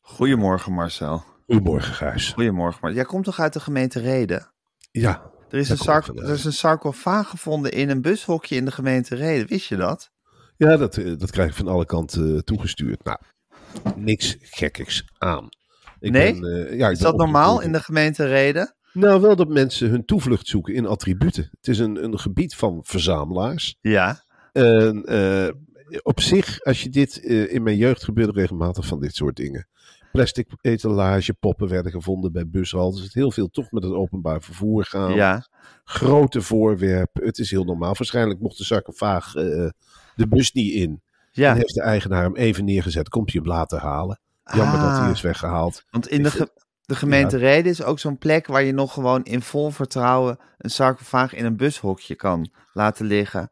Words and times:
Goedemorgen 0.00 0.72
Marcel. 0.72 1.24
Goedemorgen 1.46 1.94
Gijs. 1.94 2.32
Goedemorgen 2.32 2.78
Marcel. 2.80 3.00
Jij 3.00 3.08
komt 3.08 3.24
toch 3.24 3.40
uit 3.40 3.52
de 3.52 3.60
gemeente 3.60 4.00
Reden? 4.00 4.52
Ja. 4.90 5.32
Er 5.48 5.58
is, 5.58 5.68
een, 5.68 5.76
sarc 5.76 6.06
er 6.06 6.30
is 6.30 6.44
een 6.44 6.52
sarcofaag 6.52 7.28
gevonden 7.28 7.72
in 7.72 7.90
een 7.90 8.02
bushokje 8.02 8.56
in 8.56 8.64
de 8.64 8.70
gemeente 8.70 9.14
Reden. 9.14 9.46
Wist 9.46 9.66
je 9.66 9.76
dat? 9.76 10.10
Ja, 10.56 10.76
dat, 10.76 10.96
eh, 10.96 11.18
dat 11.18 11.30
krijg 11.30 11.48
ik 11.48 11.56
van 11.56 11.68
alle 11.68 11.86
kanten 11.86 12.34
eh, 12.34 12.40
toegestuurd. 12.40 13.04
Nou, 13.04 13.18
niks 13.96 14.36
gekkiks 14.40 15.04
aan. 15.18 15.48
Ik 16.00 16.10
nee? 16.10 16.40
Ben, 16.40 16.72
uh, 16.72 16.78
ja, 16.78 16.90
is 16.90 16.98
dat 16.98 17.16
normaal 17.16 17.60
in 17.60 17.72
de 17.72 17.80
gemeente 17.80 18.26
Reden? 18.26 18.74
Nou, 18.92 19.20
wel 19.20 19.36
dat 19.36 19.48
mensen 19.48 19.90
hun 19.90 20.04
toevlucht 20.04 20.46
zoeken 20.46 20.74
in 20.74 20.86
attributen. 20.86 21.48
Het 21.50 21.68
is 21.68 21.78
een, 21.78 22.04
een 22.04 22.18
gebied 22.18 22.54
van 22.54 22.80
verzamelaars. 22.82 23.76
Ja. 23.80 24.23
En 24.54 25.12
uh, 25.12 25.48
op 26.02 26.20
zich, 26.20 26.60
als 26.60 26.82
je 26.82 26.88
dit 26.88 27.20
uh, 27.22 27.52
in 27.52 27.62
mijn 27.62 27.76
jeugd 27.76 28.04
gebeurde 28.04 28.40
regelmatig 28.40 28.86
van 28.86 29.00
dit 29.00 29.14
soort 29.14 29.36
dingen. 29.36 29.68
Plastic 30.12 30.48
etalage, 30.60 31.34
poppen 31.34 31.68
werden 31.68 31.92
gevonden 31.92 32.32
bij 32.32 32.48
bushaltes. 32.48 33.02
Het 33.02 33.14
heel 33.14 33.32
veel 33.32 33.48
toch 33.48 33.70
met 33.70 33.82
het 33.82 33.92
openbaar 33.92 34.42
vervoer 34.42 34.84
gaan. 34.84 35.14
Ja. 35.14 35.46
Grote 35.84 36.42
voorwerpen. 36.42 37.24
Het 37.24 37.38
is 37.38 37.50
heel 37.50 37.64
normaal. 37.64 37.94
Waarschijnlijk 37.94 38.40
mocht 38.40 38.58
de 38.58 38.64
sarcofaag 38.64 39.34
uh, 39.34 39.68
de 40.14 40.28
bus 40.28 40.52
niet 40.52 40.72
in. 40.72 41.02
Ja. 41.32 41.50
En 41.50 41.56
heeft 41.56 41.74
de 41.74 41.82
eigenaar 41.82 42.22
hem 42.22 42.36
even 42.36 42.64
neergezet. 42.64 43.08
Komt 43.08 43.32
hij 43.32 43.40
hem 43.42 43.50
laten 43.52 43.78
halen. 43.78 44.20
Jammer 44.44 44.78
ah. 44.78 44.90
dat 44.90 44.98
hij 44.98 45.10
is 45.10 45.20
weggehaald. 45.20 45.84
Want 45.90 46.08
in 46.08 46.22
de, 46.22 46.30
ge 46.30 46.50
de 46.84 46.94
gemeente 46.94 47.38
ja. 47.38 47.42
Reden 47.42 47.70
is 47.70 47.82
ook 47.82 47.98
zo'n 47.98 48.18
plek 48.18 48.46
waar 48.46 48.62
je 48.62 48.72
nog 48.72 48.92
gewoon 48.92 49.24
in 49.24 49.42
vol 49.42 49.70
vertrouwen 49.70 50.38
een 50.58 50.70
sarcofaag 50.70 51.34
in 51.34 51.44
een 51.44 51.56
bushokje 51.56 52.14
kan 52.14 52.50
laten 52.72 53.06
liggen. 53.06 53.50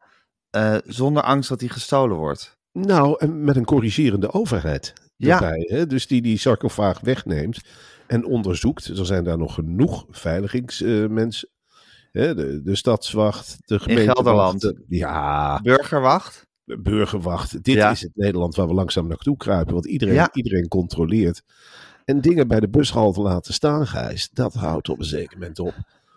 Uh, 0.55 0.77
zonder 0.85 1.23
angst 1.23 1.49
dat 1.49 1.59
die 1.59 1.69
gestolen 1.69 2.17
wordt. 2.17 2.57
Nou, 2.71 3.15
en 3.19 3.43
met 3.43 3.55
een 3.55 3.65
corrigerende 3.65 4.33
overheid 4.33 4.93
ja. 5.15 5.41
erbij. 5.41 5.65
Hè? 5.69 5.87
Dus 5.87 6.07
die 6.07 6.21
die 6.21 6.37
sarcofaag 6.37 6.99
wegneemt 6.99 7.61
en 8.07 8.25
onderzoekt. 8.25 8.87
Er 8.87 9.05
zijn 9.05 9.23
daar 9.23 9.37
nog 9.37 9.53
genoeg 9.53 10.05
veiligingsmensen. 10.09 11.49
Uh, 12.11 12.35
de, 12.35 12.61
de 12.63 12.75
stadswacht, 12.75 13.57
de 13.65 13.79
gemeente. 13.79 14.03
In 14.03 14.09
Gelderland. 14.09 14.73
ja. 14.87 15.61
Burgerwacht. 15.61 16.47
Burgerwacht. 16.65 17.63
Dit 17.63 17.75
ja. 17.75 17.91
is 17.91 18.01
het 18.01 18.15
Nederland 18.15 18.55
waar 18.55 18.67
we 18.67 18.73
langzaam 18.73 19.07
naartoe 19.07 19.37
kruipen. 19.37 19.73
Want 19.73 19.85
iedereen, 19.85 20.13
ja. 20.13 20.29
iedereen 20.33 20.67
controleert. 20.67 21.43
En 22.05 22.21
dingen 22.21 22.47
bij 22.47 22.59
de 22.59 22.69
bushalte 22.69 23.21
laten 23.21 23.53
staan, 23.53 23.87
Gijs, 23.87 24.29
dat 24.29 24.53
houdt 24.53 24.89
op 24.89 24.99
een 24.99 25.05
zeker 25.05 25.37
moment 25.37 25.59
op. 25.59 25.73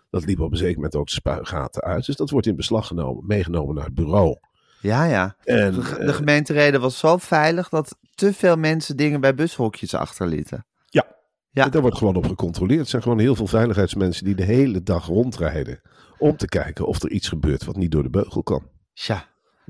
Dat 0.09 0.25
liep 0.25 0.39
op 0.39 0.51
een 0.51 0.57
zeker 0.57 0.75
moment 0.75 0.95
ook 0.95 1.05
de 1.05 1.11
spuigaten 1.11 1.81
uit. 1.81 2.05
Dus 2.05 2.15
dat 2.15 2.29
wordt 2.29 2.47
in 2.47 2.55
beslag 2.55 2.87
genomen, 2.87 3.25
meegenomen 3.25 3.75
naar 3.75 3.85
het 3.85 3.95
bureau. 3.95 4.37
Ja, 4.81 5.03
ja. 5.03 5.35
En, 5.43 5.73
de, 5.73 6.03
de 6.05 6.13
gemeentereden 6.13 6.81
was 6.81 6.99
zo 6.99 7.17
veilig 7.17 7.69
dat 7.69 7.97
te 8.15 8.33
veel 8.33 8.55
mensen 8.55 8.97
dingen 8.97 9.21
bij 9.21 9.35
bushokjes 9.35 9.93
achterlieten. 9.93 10.65
Ja, 10.85 11.05
ja. 11.49 11.69
daar 11.69 11.81
wordt 11.81 11.97
gewoon 11.97 12.15
op 12.15 12.25
gecontroleerd. 12.25 12.79
Het 12.79 12.89
zijn 12.89 13.01
gewoon 13.01 13.19
heel 13.19 13.35
veel 13.35 13.47
veiligheidsmensen 13.47 14.25
die 14.25 14.35
de 14.35 14.43
hele 14.43 14.83
dag 14.83 15.05
rondrijden. 15.05 15.81
Om 16.17 16.37
te 16.37 16.47
kijken 16.47 16.87
of 16.87 17.03
er 17.03 17.11
iets 17.11 17.27
gebeurt 17.27 17.65
wat 17.65 17.75
niet 17.75 17.91
door 17.91 18.03
de 18.03 18.09
beugel 18.09 18.43
kan. 18.43 18.69
Tja, 18.93 19.27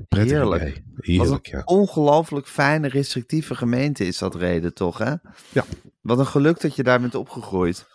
Prettig 0.08 0.32
Heerlijk. 0.32 0.82
Heerlijk, 0.96 1.46
ja. 1.46 1.62
ongelooflijk 1.64 2.46
fijne, 2.46 2.88
restrictieve 2.88 3.54
gemeente 3.54 4.06
is 4.06 4.18
dat 4.18 4.34
reden 4.34 4.74
toch, 4.74 4.98
hè? 4.98 5.14
Ja. 5.52 5.64
Wat 6.00 6.18
een 6.18 6.26
geluk 6.26 6.60
dat 6.60 6.76
je 6.76 6.82
daar 6.82 7.00
bent 7.00 7.14
opgegroeid. 7.14 7.86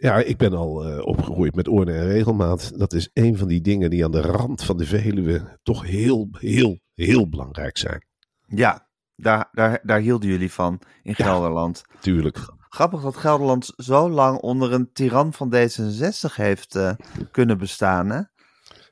Ja, 0.00 0.16
ik 0.16 0.36
ben 0.36 0.52
al 0.52 0.88
uh, 0.88 1.06
opgegroeid 1.06 1.54
met 1.54 1.68
orde 1.68 1.92
en 1.92 2.06
regelmaat. 2.06 2.78
Dat 2.78 2.92
is 2.92 3.10
een 3.12 3.36
van 3.36 3.48
die 3.48 3.60
dingen 3.60 3.90
die 3.90 4.04
aan 4.04 4.10
de 4.10 4.20
rand 4.20 4.62
van 4.62 4.76
de 4.76 4.86
Veluwe 4.86 5.58
toch 5.62 5.86
heel, 5.86 6.28
heel, 6.30 6.80
heel 6.94 7.28
belangrijk 7.28 7.78
zijn. 7.78 8.06
Ja, 8.46 8.88
daar, 9.14 9.48
daar, 9.52 9.80
daar 9.82 10.00
hielden 10.00 10.28
jullie 10.28 10.52
van 10.52 10.80
in 11.02 11.14
Gelderland. 11.14 11.82
Ja, 11.92 12.00
tuurlijk. 12.00 12.38
Grappig 12.68 13.02
dat 13.02 13.16
Gelderland 13.16 13.72
zo 13.76 14.10
lang 14.10 14.38
onder 14.38 14.72
een 14.72 14.92
tiran 14.92 15.32
van 15.32 15.54
D66 15.54 16.34
heeft 16.34 16.74
uh, 16.74 16.92
kunnen 17.30 17.58
bestaan, 17.58 18.10
hè? 18.10 18.20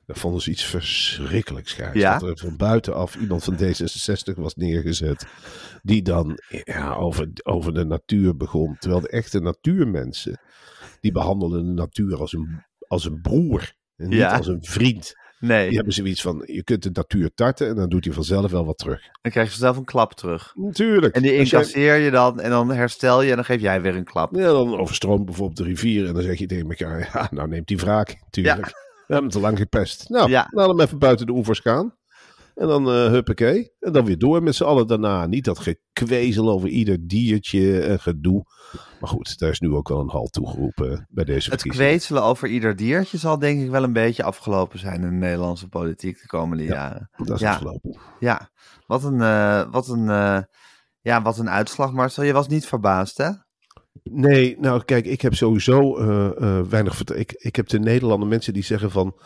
Dat 0.06 0.18
vonden 0.18 0.42
ze 0.42 0.50
iets 0.50 0.64
verschrikkelijks, 0.64 1.76
Ja? 1.92 2.18
Dat 2.18 2.28
er 2.28 2.38
van 2.38 2.56
buitenaf 2.56 3.16
iemand 3.16 3.44
van 3.44 3.56
D66 3.56 4.34
was 4.34 4.54
neergezet. 4.54 5.26
Die 5.82 6.02
dan 6.02 6.38
ja, 6.64 6.94
over, 6.94 7.30
over 7.42 7.74
de 7.74 7.84
natuur 7.84 8.36
begon. 8.36 8.76
Terwijl 8.78 9.00
de 9.00 9.08
echte 9.08 9.40
natuurmensen. 9.40 10.40
Die 11.00 11.12
behandelden 11.12 11.66
de 11.66 11.72
natuur 11.72 12.20
als 12.20 12.32
een, 12.32 12.64
als 12.88 13.04
een 13.04 13.20
broer. 13.20 13.76
En 13.96 14.08
niet 14.08 14.22
als 14.22 14.46
een 14.46 14.64
vriend. 14.64 15.14
Nee. 15.40 15.66
Die 15.66 15.76
hebben 15.76 15.94
zoiets 15.94 16.22
van: 16.22 16.42
je 16.46 16.64
kunt 16.64 16.82
de 16.82 16.90
natuur 16.92 17.30
tarten 17.34 17.68
en 17.68 17.74
dan 17.74 17.88
doet 17.88 18.04
hij 18.04 18.14
vanzelf 18.14 18.50
wel 18.50 18.64
wat 18.64 18.78
terug. 18.78 19.00
Dan 19.22 19.32
krijg 19.32 19.46
je 19.46 19.52
vanzelf 19.52 19.76
een 19.76 19.84
klap 19.84 20.14
terug. 20.14 20.52
Natuurlijk. 20.54 21.14
En 21.14 21.22
die 21.22 21.36
incasseer 21.36 21.96
je 21.96 22.10
dan 22.10 22.40
en 22.40 22.50
dan 22.50 22.70
herstel 22.70 23.22
je 23.22 23.30
en 23.30 23.36
dan 23.36 23.44
geef 23.44 23.60
jij 23.60 23.82
weer 23.82 23.96
een 23.96 24.04
klap. 24.04 24.34
Ja, 24.34 24.46
dan 24.46 24.78
overstroomt 24.78 25.24
bijvoorbeeld 25.24 25.58
de 25.58 25.64
rivier 25.64 26.06
en 26.06 26.14
dan 26.14 26.22
zeg 26.22 26.38
je 26.38 26.46
tegen 26.46 26.68
elkaar: 26.68 27.00
ja, 27.12 27.28
nou 27.30 27.48
neemt 27.48 27.66
die 27.66 27.76
wraak. 27.76 28.16
Natuurlijk. 28.20 28.66
Ja. 28.66 28.72
We 29.06 29.14
hebben 29.14 29.32
te 29.32 29.40
lang 29.40 29.58
gepest. 29.58 30.08
Nou, 30.08 30.30
ja. 30.30 30.48
laat 30.50 30.68
hem 30.68 30.80
even 30.80 30.98
buiten 30.98 31.26
de 31.26 31.32
oevers 31.32 31.60
gaan. 31.60 31.94
En 32.58 32.66
dan 32.66 32.88
uh, 32.88 33.06
huppakee. 33.10 33.72
En 33.80 33.92
dan 33.92 34.04
weer 34.04 34.18
door 34.18 34.42
met 34.42 34.54
z'n 34.54 34.64
allen 34.64 34.86
daarna. 34.86 35.26
Niet 35.26 35.44
dat 35.44 35.58
gekwezel 35.58 36.50
over 36.50 36.68
ieder 36.68 37.06
diertje 37.06 37.80
en 37.80 38.00
gedoe. 38.00 38.44
Maar 39.00 39.10
goed, 39.10 39.38
daar 39.38 39.50
is 39.50 39.60
nu 39.60 39.72
ook 39.72 39.88
wel 39.88 40.00
een 40.00 40.10
halt 40.10 40.32
toegeroepen 40.32 41.06
bij 41.10 41.24
deze 41.24 41.50
Het 41.50 41.62
kwezelen 41.62 42.22
over 42.22 42.48
ieder 42.48 42.76
diertje 42.76 43.18
zal 43.18 43.38
denk 43.38 43.62
ik 43.62 43.70
wel 43.70 43.82
een 43.82 43.92
beetje 43.92 44.22
afgelopen 44.22 44.78
zijn 44.78 45.02
in 45.02 45.10
de 45.10 45.16
Nederlandse 45.16 45.68
politiek 45.68 46.20
de 46.20 46.26
komende 46.26 46.62
ja, 46.62 46.74
jaren. 46.74 47.10
Dat 47.16 47.30
is 47.30 47.40
ja. 47.40 47.52
afgelopen. 47.52 47.98
Ja, 48.18 48.50
wat 48.86 49.04
een, 49.04 49.18
uh, 49.18 49.70
wat 49.70 49.88
een, 49.88 50.04
uh, 50.04 50.38
ja, 51.00 51.22
wat 51.22 51.38
een 51.38 51.50
uitslag 51.50 51.92
Marcel. 51.92 52.22
Je 52.22 52.32
was 52.32 52.48
niet 52.48 52.66
verbaasd 52.66 53.18
hè? 53.18 53.30
Nee, 54.02 54.56
nou 54.60 54.84
kijk, 54.84 55.06
ik 55.06 55.20
heb 55.20 55.34
sowieso 55.34 55.98
uh, 55.98 56.30
uh, 56.38 56.60
weinig 56.60 56.96
vertrouwen. 56.96 57.28
Ik, 57.30 57.42
ik 57.42 57.56
heb 57.56 57.68
de 57.68 57.78
Nederlander 57.78 58.28
mensen 58.28 58.52
die 58.52 58.64
zeggen 58.64 58.90
van... 58.90 59.16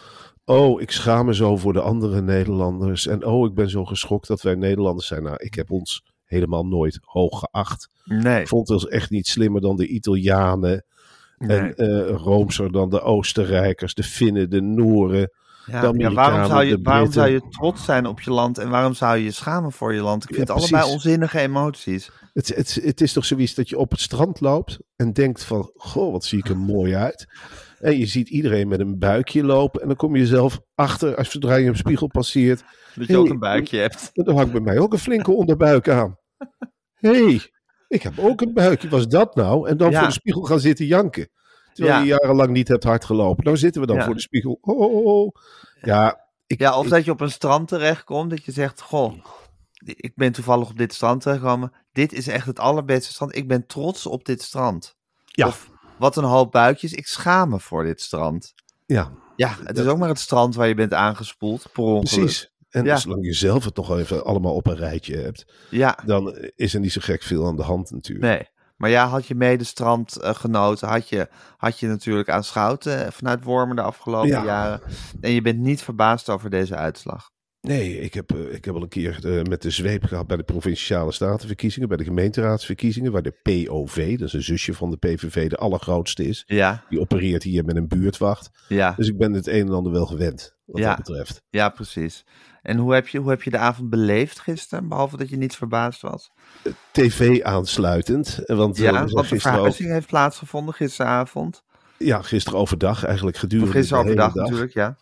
Oh, 0.44 0.80
ik 0.80 0.90
schaam 0.90 1.26
me 1.26 1.34
zo 1.34 1.56
voor 1.56 1.72
de 1.72 1.80
andere 1.80 2.22
Nederlanders. 2.22 3.06
En 3.06 3.24
oh, 3.24 3.46
ik 3.46 3.54
ben 3.54 3.70
zo 3.70 3.84
geschokt 3.84 4.26
dat 4.26 4.42
wij 4.42 4.54
Nederlanders 4.54 5.06
zijn. 5.06 5.22
Nou, 5.22 5.36
ik 5.36 5.54
heb 5.54 5.70
ons 5.70 6.02
helemaal 6.24 6.66
nooit 6.66 6.98
hoog 7.02 7.38
geacht. 7.38 7.88
Nee. 8.04 8.40
Ik 8.40 8.48
vond 8.48 8.70
ons 8.70 8.86
echt 8.86 9.10
niet 9.10 9.26
slimmer 9.26 9.60
dan 9.60 9.76
de 9.76 9.86
Italianen. 9.86 10.84
Nee. 11.38 11.58
En 11.58 11.74
uh, 11.76 12.10
roomser 12.10 12.72
dan 12.72 12.90
de 12.90 13.00
Oostenrijkers, 13.00 13.94
de 13.94 14.02
Finnen, 14.02 14.50
de 14.50 14.60
Nooren. 14.60 15.30
Ja, 15.66 15.92
ja, 15.96 16.12
waarom, 16.12 16.46
zou 16.46 16.64
je, 16.64 16.78
waarom 16.82 17.12
zou 17.12 17.28
je 17.28 17.48
trots 17.48 17.84
zijn 17.84 18.06
op 18.06 18.20
je 18.20 18.30
land 18.30 18.58
en 18.58 18.68
waarom 18.68 18.94
zou 18.94 19.16
je 19.16 19.24
je 19.24 19.30
schamen 19.30 19.72
voor 19.72 19.94
je 19.94 20.02
land? 20.02 20.22
Ik 20.22 20.34
vind 20.34 20.48
Ja, 20.48 20.54
het 20.54 20.62
allebei 20.62 20.92
onzinnige 20.92 21.38
emoties. 21.38 22.10
Het, 22.32 22.48
het, 22.48 22.80
het 22.82 23.00
is 23.00 23.12
toch 23.12 23.24
zoiets 23.24 23.54
dat 23.54 23.68
je 23.68 23.78
op 23.78 23.90
het 23.90 24.00
strand 24.00 24.40
loopt 24.40 24.78
en 24.96 25.12
denkt 25.12 25.44
van, 25.44 25.70
goh, 25.74 26.12
wat 26.12 26.24
zie 26.24 26.38
ik 26.38 26.48
er 26.48 26.58
mooi 26.58 26.94
uit. 26.94 27.26
En 27.82 27.98
je 27.98 28.06
ziet 28.06 28.28
iedereen 28.28 28.68
met 28.68 28.80
een 28.80 28.98
buikje 28.98 29.44
lopen. 29.44 29.80
En 29.80 29.86
dan 29.86 29.96
kom 29.96 30.16
je 30.16 30.26
zelf 30.26 30.60
achter, 30.74 31.16
als 31.16 31.30
zodra 31.30 31.54
je 31.54 31.68
een 31.68 31.76
spiegel 31.76 32.06
passeert. 32.06 32.64
Dat 32.94 33.06
je 33.06 33.16
ook 33.16 33.28
een 33.28 33.38
buikje 33.38 33.78
hebt. 33.78 34.10
Dan 34.24 34.36
hangt 34.36 34.52
bij 34.52 34.60
mij 34.60 34.78
ook 34.78 34.92
een 34.92 34.98
flinke 34.98 35.32
onderbuik 35.32 35.88
aan. 35.88 36.18
hey, 36.94 37.40
ik 37.88 38.02
heb 38.02 38.18
ook 38.18 38.40
een 38.40 38.52
buikje. 38.52 38.88
Was 38.88 39.08
dat 39.08 39.34
nou? 39.34 39.68
En 39.68 39.76
dan 39.76 39.94
voor 39.94 40.06
de 40.06 40.12
spiegel 40.12 40.42
gaan 40.42 40.60
zitten 40.60 40.86
janken. 40.86 41.28
Terwijl 41.72 42.00
je 42.00 42.06
jarenlang 42.06 42.50
niet 42.50 42.68
hebt 42.68 42.84
hard 42.84 43.04
gelopen. 43.04 43.44
Nou 43.44 43.56
zitten 43.56 43.80
we 43.80 43.86
dan 43.86 44.02
voor 44.02 44.14
de 44.14 44.20
spiegel. 44.20 44.58
Oh, 44.60 44.80
oh, 44.80 45.04
oh. 45.04 45.34
Ja, 45.80 46.26
ik, 46.46 46.60
ja, 46.60 46.78
of 46.78 46.88
dat 46.88 47.04
je 47.04 47.10
op 47.10 47.20
een 47.20 47.30
strand 47.30 47.68
terechtkomt. 47.68 48.30
Dat 48.30 48.44
je 48.44 48.52
zegt, 48.52 48.80
goh, 48.80 49.14
ik 49.84 50.12
ben 50.14 50.32
toevallig 50.32 50.70
op 50.70 50.78
dit 50.78 50.94
strand 50.94 51.20
terechtgekomen. 51.20 51.72
Dit 51.92 52.12
is 52.12 52.26
echt 52.26 52.46
het 52.46 52.58
allerbeste 52.58 53.12
strand. 53.12 53.36
Ik 53.36 53.48
ben 53.48 53.66
trots 53.66 54.06
op 54.06 54.24
dit 54.24 54.42
strand. 54.42 54.96
Ja. 55.24 55.46
Of, 55.46 55.70
wat 56.02 56.16
een 56.16 56.24
hoop 56.24 56.52
buikjes. 56.52 56.92
Ik 56.92 57.06
schaam 57.06 57.48
me 57.48 57.60
voor 57.60 57.84
dit 57.84 58.00
strand. 58.00 58.54
Ja. 58.86 59.12
Ja, 59.36 59.56
het 59.64 59.78
is 59.78 59.86
ook 59.86 59.98
maar 59.98 60.08
het 60.08 60.18
strand 60.18 60.54
waar 60.54 60.68
je 60.68 60.74
bent 60.74 60.94
aangespoeld. 60.94 61.66
Per 61.72 61.82
ongeluk. 61.82 62.24
Precies. 62.24 62.50
En 62.70 62.84
ja. 62.84 62.96
zolang 62.96 63.24
je 63.24 63.32
zelf 63.32 63.64
het 63.64 63.74
toch 63.74 63.98
even 63.98 64.24
allemaal 64.24 64.54
op 64.54 64.66
een 64.66 64.76
rijtje 64.76 65.16
hebt, 65.16 65.52
ja. 65.70 65.98
dan 66.06 66.36
is 66.56 66.74
er 66.74 66.80
niet 66.80 66.92
zo 66.92 67.00
gek 67.04 67.22
veel 67.22 67.46
aan 67.46 67.56
de 67.56 67.62
hand 67.62 67.90
natuurlijk. 67.90 68.26
Nee. 68.26 68.48
Maar 68.76 68.90
ja, 68.90 69.06
had 69.06 69.26
je 69.26 69.34
medestrand 69.34 70.18
uh, 70.22 70.34
genoten, 70.34 70.88
had 70.88 71.08
je, 71.08 71.28
had 71.56 71.78
je 71.78 71.86
natuurlijk 71.86 72.28
aanschouwd 72.28 72.88
vanuit 73.08 73.44
Wormen 73.44 73.76
de 73.76 73.82
afgelopen 73.82 74.28
jaren. 74.28 74.80
En 75.20 75.30
je 75.30 75.42
bent 75.42 75.58
niet 75.58 75.82
verbaasd 75.82 76.28
over 76.28 76.50
deze 76.50 76.76
uitslag. 76.76 77.31
Nee, 77.62 78.00
ik 78.00 78.14
heb, 78.14 78.32
uh, 78.34 78.54
ik 78.54 78.64
heb 78.64 78.74
al 78.74 78.82
een 78.82 78.88
keer 78.88 79.18
uh, 79.24 79.42
met 79.42 79.62
de 79.62 79.70
zweep 79.70 80.04
gehad 80.04 80.26
bij 80.26 80.36
de 80.36 80.42
provinciale 80.42 81.12
statenverkiezingen, 81.12 81.88
bij 81.88 81.96
de 81.96 82.04
gemeenteraadsverkiezingen, 82.04 83.12
waar 83.12 83.22
de 83.22 83.34
POV, 83.42 84.18
dat 84.18 84.28
is 84.28 84.32
een 84.32 84.42
zusje 84.42 84.74
van 84.74 84.90
de 84.90 84.96
PVV, 84.96 85.48
de 85.48 85.56
allergrootste 85.56 86.24
is. 86.24 86.42
Ja. 86.46 86.84
Die 86.88 87.00
opereert 87.00 87.42
hier 87.42 87.64
met 87.64 87.76
een 87.76 87.88
buurtwacht. 87.88 88.50
Ja. 88.68 88.94
Dus 88.96 89.08
ik 89.08 89.18
ben 89.18 89.32
het 89.32 89.46
een 89.46 89.66
en 89.66 89.72
ander 89.72 89.92
wel 89.92 90.06
gewend, 90.06 90.56
wat 90.64 90.80
ja. 90.80 90.88
dat 90.88 90.96
betreft. 90.96 91.42
Ja, 91.50 91.68
precies. 91.68 92.24
En 92.62 92.76
hoe 92.76 92.94
heb, 92.94 93.08
je, 93.08 93.18
hoe 93.18 93.30
heb 93.30 93.42
je 93.42 93.50
de 93.50 93.58
avond 93.58 93.90
beleefd 93.90 94.40
gisteren, 94.40 94.88
behalve 94.88 95.16
dat 95.16 95.28
je 95.28 95.36
niet 95.36 95.56
verbaasd 95.56 96.00
was? 96.00 96.32
TV 96.90 97.42
aansluitend. 97.42 98.40
Want, 98.46 98.76
ja, 98.76 99.06
want 99.06 99.28
de 99.28 99.40
verhuizing 99.40 99.88
ook... 99.88 99.94
heeft 99.94 100.06
plaatsgevonden 100.06 100.74
gisteravond. 100.74 101.62
Ja, 101.98 102.22
gisteren 102.22 102.58
overdag 102.58 103.04
eigenlijk 103.04 103.36
gedurende 103.36 103.72
Gisteren 103.72 104.02
overdag 104.02 104.32
dag. 104.32 104.42
natuurlijk, 104.42 104.72
ja. 104.72 104.96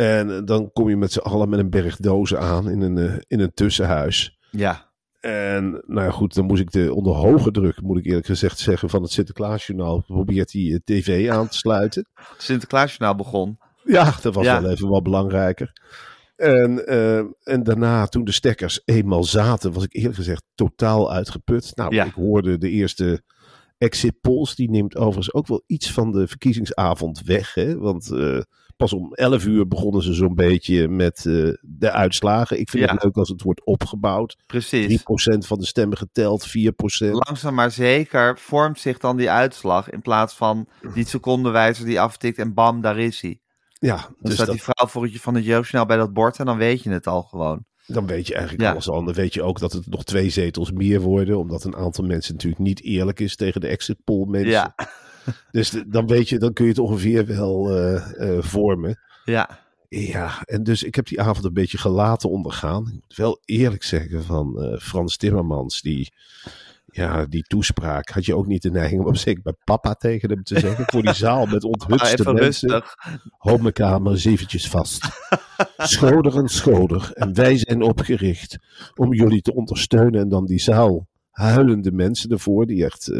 En 0.00 0.44
dan 0.44 0.72
kom 0.72 0.88
je 0.88 0.96
met 0.96 1.12
z'n 1.12 1.18
allen 1.18 1.48
met 1.48 1.58
een 1.58 1.70
berg 1.70 1.96
dozen 1.96 2.40
aan 2.40 2.70
in 2.70 2.80
een, 2.80 2.96
uh, 2.96 3.14
in 3.26 3.40
een 3.40 3.54
tussenhuis. 3.54 4.38
Ja. 4.50 4.90
En 5.20 5.70
nou 5.86 6.06
ja, 6.06 6.10
goed, 6.10 6.34
dan 6.34 6.44
moest 6.44 6.60
ik 6.60 6.70
de, 6.70 6.94
onder 6.94 7.14
hoge 7.14 7.50
druk, 7.50 7.80
moet 7.80 7.98
ik 7.98 8.04
eerlijk 8.06 8.26
gezegd 8.26 8.58
zeggen, 8.58 8.90
van 8.90 9.02
het 9.02 9.10
Sinterklaasjournaal 9.10 10.02
probeert 10.06 10.50
die 10.50 10.70
uh, 10.70 10.78
tv 10.84 11.30
aan 11.30 11.48
te 11.48 11.56
sluiten. 11.56 12.08
Sinterklaasjournaal 12.38 13.14
begon. 13.14 13.58
Ja, 13.84 14.14
dat 14.22 14.34
was 14.34 14.44
ja. 14.44 14.62
wel 14.62 14.70
even 14.70 14.88
wat 14.88 15.02
belangrijker. 15.02 15.72
En, 16.36 16.82
uh, 16.86 17.18
en 17.42 17.62
daarna, 17.62 18.06
toen 18.06 18.24
de 18.24 18.32
stekkers 18.32 18.82
eenmaal 18.84 19.24
zaten, 19.24 19.72
was 19.72 19.84
ik 19.84 19.94
eerlijk 19.94 20.14
gezegd 20.14 20.44
totaal 20.54 21.12
uitgeput. 21.12 21.72
Nou, 21.74 21.94
ja. 21.94 22.04
ik 22.04 22.14
hoorde 22.14 22.58
de 22.58 22.70
eerste 22.70 23.22
exit 23.78 24.20
polls. 24.20 24.54
Die 24.54 24.70
neemt 24.70 24.96
overigens 24.96 25.34
ook 25.34 25.46
wel 25.46 25.62
iets 25.66 25.92
van 25.92 26.12
de 26.12 26.28
verkiezingsavond 26.28 27.22
weg. 27.22 27.54
Hè? 27.54 27.78
Want 27.78 28.10
uh, 28.12 28.40
pas 28.80 28.92
om 28.92 29.14
11 29.14 29.44
uur 29.46 29.68
begonnen 29.68 30.02
ze 30.02 30.12
zo'n 30.12 30.34
beetje 30.34 30.88
met 30.88 31.24
uh, 31.24 31.52
de 31.60 31.90
uitslagen. 31.90 32.60
Ik 32.60 32.70
vind 32.70 32.84
Ja. 32.84 32.92
het 32.94 33.02
leuk 33.04 33.16
als 33.16 33.28
het 33.28 33.42
wordt 33.42 33.64
opgebouwd. 33.64 34.36
3% 34.38 34.42
Precies. 34.46 35.02
van 35.46 35.58
de 35.58 35.66
stemmen 35.66 35.98
geteld, 35.98 36.48
4%. 36.48 36.50
Langzaam 37.10 37.54
maar 37.54 37.70
zeker 37.70 38.38
vormt 38.38 38.80
zich 38.80 38.98
dan 38.98 39.16
die 39.16 39.30
uitslag 39.30 39.90
in 39.90 40.02
plaats 40.02 40.34
van 40.34 40.68
die 40.94 41.06
secondenwijzer 41.06 41.84
die 41.84 42.00
aftikt 42.00 42.38
en 42.38 42.54
bam, 42.54 42.80
daar 42.80 42.98
is 42.98 43.20
hij. 43.20 43.40
Ja, 43.78 43.96
Dan 43.96 44.14
dus 44.20 44.34
staat 44.34 44.46
dat, 44.46 44.54
die 44.54 44.64
vrouw 44.64 44.86
voor 44.88 45.02
het 45.02 45.20
van 45.20 45.34
het 45.34 45.44
jeugdjournaal 45.44 45.86
bij 45.86 45.96
dat 45.96 46.12
bord 46.12 46.38
en 46.38 46.46
dan 46.46 46.56
weet 46.58 46.82
je 46.82 46.90
het 46.90 47.06
al 47.06 47.22
gewoon. 47.22 47.64
dan 47.86 48.06
weet 48.06 48.26
je 48.26 48.32
eigenlijk 48.34 48.62
Ja. 48.64 48.70
alles 48.70 48.88
al. 48.88 49.04
Dan 49.04 49.14
weet 49.14 49.34
je 49.34 49.42
ook 49.42 49.58
dat 49.58 49.72
het 49.72 49.86
nog 49.86 50.04
twee 50.04 50.30
zetels 50.30 50.72
meer 50.72 51.00
worden. 51.00 51.38
Omdat 51.38 51.64
een 51.64 51.76
aantal 51.76 52.04
mensen 52.04 52.32
natuurlijk 52.32 52.62
niet 52.62 52.82
eerlijk 52.82 53.20
is 53.20 53.36
tegen 53.36 53.60
de 53.60 53.66
exit 53.66 53.96
poll 54.04 54.26
mensen. 54.26 54.50
Ja, 54.50 54.74
Dus 55.50 55.82
dan 55.86 56.06
weet 56.06 56.28
je, 56.28 56.38
dan 56.38 56.52
kun 56.52 56.64
je 56.64 56.70
het 56.70 56.80
ongeveer 56.80 57.26
wel 57.26 57.70
eh, 57.70 58.36
eh, 58.36 58.42
vormen. 58.42 58.98
ja, 59.24 59.58
Ja, 59.88 60.42
en 60.44 60.62
dus 60.62 60.82
ik 60.82 60.94
heb 60.94 61.06
die 61.06 61.20
avond 61.20 61.44
een 61.44 61.52
beetje 61.52 61.78
gelaten 61.78 62.30
ondergaan. 62.30 62.86
Ik 62.86 62.92
moet 62.92 63.16
wel 63.16 63.40
eerlijk 63.44 63.82
zeggen 63.82 64.24
van 64.24 64.62
eh, 64.62 64.78
Frans 64.78 65.16
Timmermans, 65.16 65.80
die, 65.80 66.12
ja, 66.86 67.26
die 67.26 67.42
toespraak 67.42 68.08
had 68.08 68.24
je 68.24 68.36
ook 68.36 68.46
niet 68.46 68.62
de 68.62 68.70
neiging 68.70 69.04
om 69.04 69.14
zeker 69.14 69.42
bij 69.42 69.56
papa 69.64 69.94
tegen 69.94 70.30
hem 70.30 70.42
te 70.42 70.58
zeggen. 70.60 70.84
Voor 70.86 71.02
die 71.02 71.14
zaal 71.14 71.46
met 71.46 71.64
Ah, 71.64 71.70
onthutste 71.70 72.18
even 72.18 72.34
mensen. 72.34 72.70
rustig. 72.70 72.94
Houd 73.38 73.60
mijn 73.60 73.72
kamer 73.72 74.12
eens 74.12 74.24
eventjes 74.24 74.68
vast. 74.68 75.08
Schoder 75.76 76.36
en 76.36 76.48
schoder. 76.48 77.10
En 77.12 77.34
wij 77.34 77.56
zijn 77.58 77.82
opgericht 77.82 78.58
om 78.94 79.14
jullie 79.14 79.42
te 79.42 79.54
ondersteunen. 79.54 80.20
En 80.20 80.28
dan 80.28 80.46
die 80.46 80.60
zaal 80.60 81.08
huilende 81.30 81.92
mensen 81.92 82.30
ervoor, 82.30 82.66
die 82.66 82.84
echt 82.84 83.12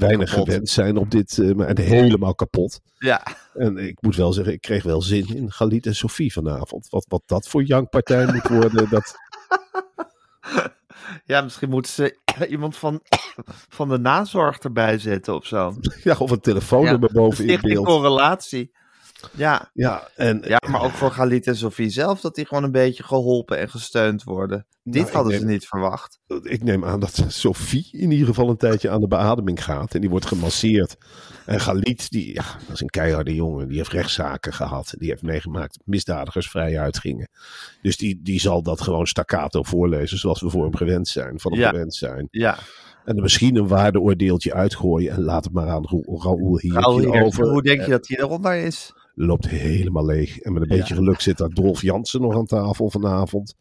weinig 0.00 0.30
Kapot. 0.30 0.44
gewend 0.48 0.68
zijn 0.68 0.96
op 0.96 1.10
dit, 1.10 1.38
eh, 1.38 1.52
maar 1.54 1.78
helemaal 1.78 2.34
kapot. 2.34 2.80
Ja, 2.98 3.22
En 3.54 3.76
ik 3.76 4.02
moet 4.02 4.16
wel 4.16 4.32
zeggen, 4.32 4.52
ik 4.52 4.60
kreeg 4.60 4.82
wel 4.82 5.02
zin 5.02 5.26
in 5.36 5.52
Galit 5.52 5.86
en 5.86 5.94
Sofie 5.94 6.32
vanavond. 6.32 6.88
Wat, 6.88 7.04
wat 7.08 7.22
dat 7.26 7.48
voor 7.48 7.62
jankpartij 7.64 8.26
moet 8.26 8.48
worden, 8.48 8.90
dat... 8.90 9.14
ja, 11.24 11.40
misschien 11.40 11.68
moeten 11.68 11.92
ze 11.92 12.18
iemand 12.48 12.76
van, 12.76 13.00
van 13.78 13.88
de 13.88 13.98
nazorg 13.98 14.58
erbij 14.58 14.98
zetten 14.98 15.34
of 15.34 15.46
zo. 15.46 15.74
Ja, 16.04 16.14
of 16.18 16.30
een 16.30 16.40
telefoonnummer 16.40 17.08
Ja, 17.12 17.20
boven 17.20 17.48
in 17.48 17.58
beeld. 17.60 17.86
correlatie. 17.86 18.72
Ja, 19.32 19.70
Ja, 19.72 20.08
en 20.16 20.42
ja, 20.44 20.60
maar 20.70 20.82
ook 20.82 20.90
voor 20.90 21.10
Galit 21.10 21.46
en 21.46 21.56
Sofie 21.56 21.90
zelf, 21.90 22.20
dat 22.20 22.34
die 22.34 22.46
gewoon 22.46 22.64
een 22.64 22.72
beetje 22.72 23.02
geholpen 23.02 23.58
en 23.58 23.68
gesteund 23.70 24.22
worden. 24.22 24.66
Dit 24.82 24.94
Nou, 24.94 25.06
ik 25.06 25.12
hadden 25.12 25.38
ze 25.38 25.44
niet 25.44 25.66
verwacht. 25.66 26.18
ik 26.42 26.62
neem 26.62 26.84
aan 26.84 27.00
dat 27.00 27.24
Sophie 27.28 27.88
in 27.92 28.10
ieder 28.10 28.26
geval 28.26 28.48
een 28.48 28.56
tijdje 28.56 28.90
aan 28.90 29.00
de 29.00 29.06
beademing 29.08 29.64
gaat. 29.64 29.94
En 29.94 30.00
die 30.00 30.10
wordt 30.10 30.26
gemasseerd. 30.26 30.96
En 31.46 31.60
Galit, 31.60 32.10
die, 32.10 32.34
ja, 32.34 32.42
dat 32.66 32.74
is 32.74 32.80
een 32.80 32.88
keiharde 32.90 33.34
jongen. 33.34 33.68
Die 33.68 33.76
heeft 33.76 33.90
rechtszaken 33.92 34.52
gehad. 34.52 34.94
Die 34.98 35.08
heeft 35.08 35.22
meegemaakt 35.22 35.76
dat 35.78 35.86
misdadigers 35.86 36.50
vrij 36.50 36.78
uitgingen. 36.80 37.28
Dus 37.82 37.96
die, 37.96 38.20
die 38.22 38.40
zal 38.40 38.62
dat 38.62 38.80
gewoon 38.80 39.06
staccato 39.06 39.62
voorlezen. 39.62 40.18
Zoals 40.18 40.40
we 40.40 40.50
voor 40.50 40.62
hem 40.64 40.76
gewend 40.76 41.08
zijn. 41.08 41.40
Van 41.40 41.52
hem 41.52 41.60
Ja. 41.60 41.68
gewend 41.70 41.94
zijn. 41.94 42.28
Ja, 42.30 42.58
En 43.04 43.16
er 43.16 43.22
misschien 43.22 43.56
een 43.56 43.68
waardeoordeeltje 43.68 44.54
uitgooien. 44.54 45.12
En 45.12 45.22
laat 45.22 45.44
het 45.44 45.52
maar 45.52 45.68
aan 45.68 45.84
Ra- 45.86 46.22
Raoul 46.22 46.58
hier 46.58 46.72
Raoul 46.72 46.98
Heertje, 46.98 47.24
over. 47.24 47.48
hoe 47.50 47.62
denk 47.62 47.80
je 47.84 47.90
dat 47.90 48.08
hij 48.08 48.18
eronder 48.18 48.54
is? 48.54 48.92
Loopt 49.26 49.48
helemaal 49.48 50.06
leeg. 50.06 50.38
En 50.38 50.52
met 50.52 50.62
een 50.62 50.68
Ja. 50.68 50.76
beetje 50.76 50.94
geluk 50.94 51.20
zit 51.20 51.38
daar 51.38 51.48
Dolf 51.48 51.82
Jansen 51.82 52.20
nog 52.20 52.34
aan 52.34 52.46
tafel 52.46 52.90
vanavond. 52.90 53.54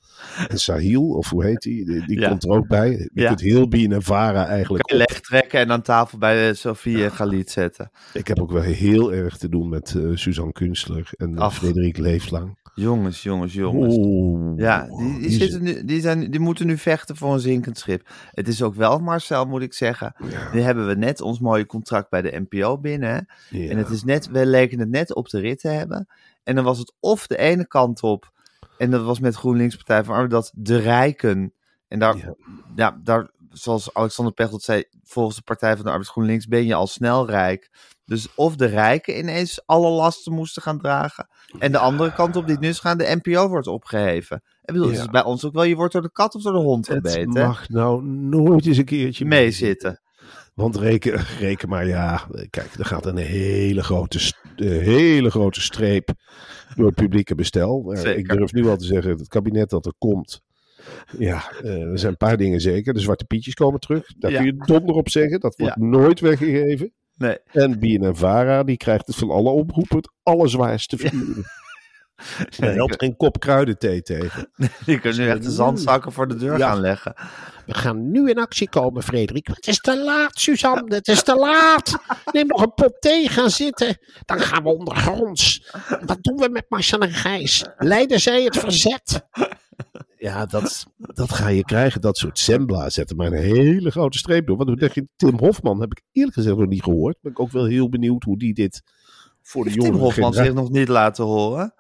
En 0.48 0.60
Sahil, 0.60 1.04
of 1.04 1.30
hoe 1.30 1.46
heet 1.46 1.62
die? 1.62 1.86
Die, 1.86 2.06
die 2.06 2.20
Ja. 2.20 2.30
komt 2.30 2.44
er 2.44 2.50
ook 2.50 2.68
bij. 2.68 2.90
Je 2.92 3.10
Ja. 3.22 3.28
kunt 3.28 3.42
heel 3.42 3.68
Bien 3.68 3.92
en 3.92 4.02
Vara 4.02 4.46
eigenlijk 4.46 4.88
Kan 4.88 4.98
je 4.98 5.06
leg 5.10 5.20
trekken 5.22 5.60
en 5.60 5.72
aan 5.72 5.82
tafel 5.82 6.18
bij 6.18 6.50
eh, 6.50 6.56
Sofie 6.56 7.04
en 7.04 7.12
Galit 7.12 7.52
zetten. 7.52 7.92
Ik 8.14 8.28
heb 8.28 8.40
ook 8.40 8.52
wel 8.52 8.62
heel 8.62 9.14
erg 9.14 9.38
te 9.38 9.50
doen 9.50 9.70
met 9.70 9.96
eh, 9.96 10.04
Suzanne 10.14 10.52
Kunstler 10.52 11.10
en 11.18 11.32
uh. 11.32 11.50
Frederik 11.50 11.98
Leeflang. 11.98 12.58
Jongens, 12.76 13.24
jongens, 13.24 13.54
jongens. 13.54 13.96
Ja, 14.62 14.88
die, 14.98 15.20
die, 15.20 15.30
zitten 15.30 15.64
nu, 15.64 15.86
die, 15.86 16.02
zijn, 16.02 16.32
die 16.32 16.40
moeten 16.40 16.68
nu 16.68 16.78
vechten 16.78 17.16
voor 17.16 17.34
een 17.34 17.40
zinkend 17.40 17.78
schip. 17.78 18.08
Het 18.32 18.48
is 18.48 18.62
ook 18.62 18.76
wel, 18.76 19.00
Marcel, 19.00 19.46
moet 19.46 19.62
ik 19.62 19.74
zeggen. 19.74 20.14
Nu 20.54 20.60
hebben 20.60 20.88
we 20.88 20.96
net 20.96 21.22
ons 21.22 21.40
mooie 21.40 21.66
contract 21.66 22.10
bij 22.10 22.22
de 22.22 22.46
NPO 22.50 22.78
binnen. 22.78 23.28
En 23.52 23.78
het 23.78 23.90
is 23.90 24.04
net, 24.04 24.30
we 24.30 24.46
leken 24.46 24.80
het 24.80 24.90
net 24.90 25.16
op 25.16 25.30
de 25.30 25.40
te 25.56 25.68
hebben. 25.68 26.08
En 26.44 26.56
dan 26.56 26.64
was 26.64 26.78
het 26.78 26.94
of 27.00 27.28
de 27.28 27.38
ene 27.38 27.68
kant 27.68 28.02
op. 28.04 28.32
En 28.78 28.92
dat 28.92 29.04
was 29.04 29.20
met 29.20 29.36
GroenLinks 29.36 29.76
Partij 29.76 30.04
van 30.04 30.14
Arbeid 30.14 30.32
dat 30.32 30.52
de 30.56 30.78
rijken. 30.78 31.54
En 31.88 32.00
daar, 32.00 32.18
Ja. 32.18 32.34
ja. 32.76 33.00
daar, 33.04 33.30
zoals 33.50 33.94
Alexander 33.94 34.34
Pechtold 34.34 34.62
zei, 34.62 34.84
volgens 35.04 35.36
de 35.36 35.42
Partij 35.42 35.76
van 35.76 35.86
de 35.86 35.92
Arbeid 35.92 36.10
GroenLinks 36.10 36.48
ben 36.48 36.66
je 36.66 36.74
al 36.74 36.88
snel 36.88 37.28
rijk. 37.28 37.70
Dus 38.06 38.36
of 38.36 38.56
de 38.56 38.66
rijken 38.66 39.18
ineens 39.18 39.62
alle 39.66 39.90
lasten 39.90 40.34
moesten 40.34 40.62
gaan 40.62 40.78
dragen. 40.80 41.28
En 41.60 41.72
de 41.72 41.78
andere 41.78 42.14
kant 42.14 42.36
op, 42.36 42.48
die 42.48 42.60
nu 42.60 42.68
is 42.68 42.80
gaan, 42.80 42.98
de 42.98 43.20
NPO 43.24 43.48
wordt 43.48 43.68
opgeheven. 43.68 44.42
Ik 44.62 44.74
bedoel, 44.74 44.90
het 44.90 44.98
is 45.00 45.06
bij 45.06 45.24
ons 45.24 45.46
ook 45.46 45.54
wel, 45.54 45.64
je 45.64 45.76
wordt 45.76 45.94
door 45.94 46.02
de 46.02 46.12
kat 46.12 46.36
of 46.36 46.42
door 46.42 46.54
de 46.54 46.60
hond 46.60 46.88
Het 46.88 46.98
gebeten. 46.98 47.38
hè? 47.42 47.48
mag 47.48 47.70
nou 47.70 48.04
nooit 48.04 48.66
eens 48.66 48.78
een 48.78 48.86
keertje 48.86 49.26
Meezitten. 49.26 50.02
Want 50.60 50.76
reken, 50.78 51.20
reken 51.40 51.70
maar, 51.70 51.88
ja, 51.88 52.28
kijk, 52.50 52.74
er 52.74 52.86
gaat 52.86 53.06
een 53.06 53.18
hele 53.18 53.84
grote, 53.84 54.34
hele 54.64 55.30
grote 55.30 55.62
streep 55.62 56.10
door 56.76 56.86
het 56.86 56.96
publieke 56.96 57.36
bestel. 57.36 57.92
Zeker. 57.94 58.18
Ik 58.18 58.30
durf 58.30 58.54
nu 58.54 58.68
al 58.68 58.78
te 58.78 58.86
zeggen, 58.86 59.12
het 59.12 59.28
kabinet 59.28 59.70
dat 59.70 59.86
er 59.86 59.94
komt, 59.98 60.42
ja, 61.18 61.52
eh, 61.64 61.82
er 61.82 62.00
zijn 62.00 62.12
een 62.12 62.18
paar 62.18 62.38
dingen 62.38 62.62
zeker. 62.62 62.94
De 62.94 63.00
Zwarte 63.00 63.26
Pietjes 63.26 63.54
komen 63.54 63.80
terug, 63.80 64.14
daar 64.18 64.32
Ja. 64.32 64.38
kun 64.38 64.46
je 64.46 64.64
donder 64.66 64.96
op 64.96 65.10
zeggen. 65.10 65.40
Dat 65.40 65.56
wordt 65.58 65.76
nooit 65.78 66.20
weggegeven. 66.20 66.94
Nee. 67.16 67.38
En 67.52 67.80
BNN 67.80 68.16
Vara, 68.16 68.64
die 68.64 68.78
krijgt 68.78 69.08
het 69.08 69.16
van 69.16 69.30
alle 69.30 69.50
omroepen 69.50 69.98
het 69.98 70.12
allerzwaarste 70.24 70.98
verduren. 70.98 71.44
Er 72.60 72.74
helpt 72.74 72.96
geen 72.98 73.16
kop 73.16 73.40
kruidenthee 73.40 74.02
tegen. 74.02 74.52
Die 74.86 75.00
kunnen 75.00 75.20
nu 75.20 75.30
echt 75.30 75.44
de 75.44 75.52
zandzakken 75.52 76.12
voor 76.12 76.28
de 76.28 76.36
deur 76.36 76.60
gaan 76.60 76.80
leggen. 76.80 77.14
We 77.66 77.74
gaan 77.74 78.12
nu 78.12 78.30
in 78.30 78.38
actie 78.38 78.70
komen, 78.70 79.04
Frederik. 79.04 79.48
Het 79.48 79.68
is 79.68 79.80
te 79.80 80.04
laat, 80.04 80.40
Suzanne. 80.40 80.96
Het 80.96 81.08
is 81.08 81.24
te 81.24 81.36
laat. 81.36 81.98
Neem 82.32 82.48
nog 82.48 82.62
een 82.62 82.74
pot 82.74 82.96
thee, 83.00 83.30
gaan 83.30 83.50
zitten. 83.50 83.98
Dan 84.26 84.40
gaan 84.40 84.64
we 84.64 84.70
ondergronds. 84.70 85.72
Wat 86.06 86.18
doen 86.24 86.38
we 86.38 86.50
met 86.50 86.66
Marcel 86.70 87.00
en 87.00 87.14
Gijs? 87.14 87.66
Leiden 87.78 88.20
zij 88.20 88.44
het 88.44 88.58
verzet? 88.58 89.28
Ja, 90.18 90.46
dat, 90.46 90.86
dat 90.98 91.34
ga 91.34 91.48
je 91.48 91.64
krijgen. 91.64 92.02
Dat 92.02 92.18
soort 92.18 92.40
sembla 92.40 92.90
zetten 92.90 93.16
maar 93.16 93.28
een 93.28 93.44
hele 93.44 93.92
grote 93.92 94.18
streep 94.18 94.48
door. 94.48 94.58
Wat 94.58 94.80
denk 94.80 94.94
je? 94.94 95.08
Tim 95.16 95.38
Hofman 95.38 95.80
heb 95.80 95.92
ik 95.92 96.02
eerlijk 96.12 96.36
gezegd 96.36 96.58
nog 96.58 96.68
niet 96.68 96.84
gehoord. 96.84 97.18
Ben 97.22 97.32
ik 97.32 97.40
ook 97.40 97.52
wel 97.52 97.66
heel 97.66 97.90
benieuwd 97.90 98.24
hoe 98.24 98.38
die 98.38 98.54
dit 98.54 98.82
voor 99.42 99.64
de 99.64 99.72
jongen. 99.72 99.92
Tim 99.92 100.00
Hofman 100.00 100.34
zich 100.34 100.54
nog 100.54 100.70
niet 100.70 100.88
laten 100.88 101.24
horen? 101.24 101.74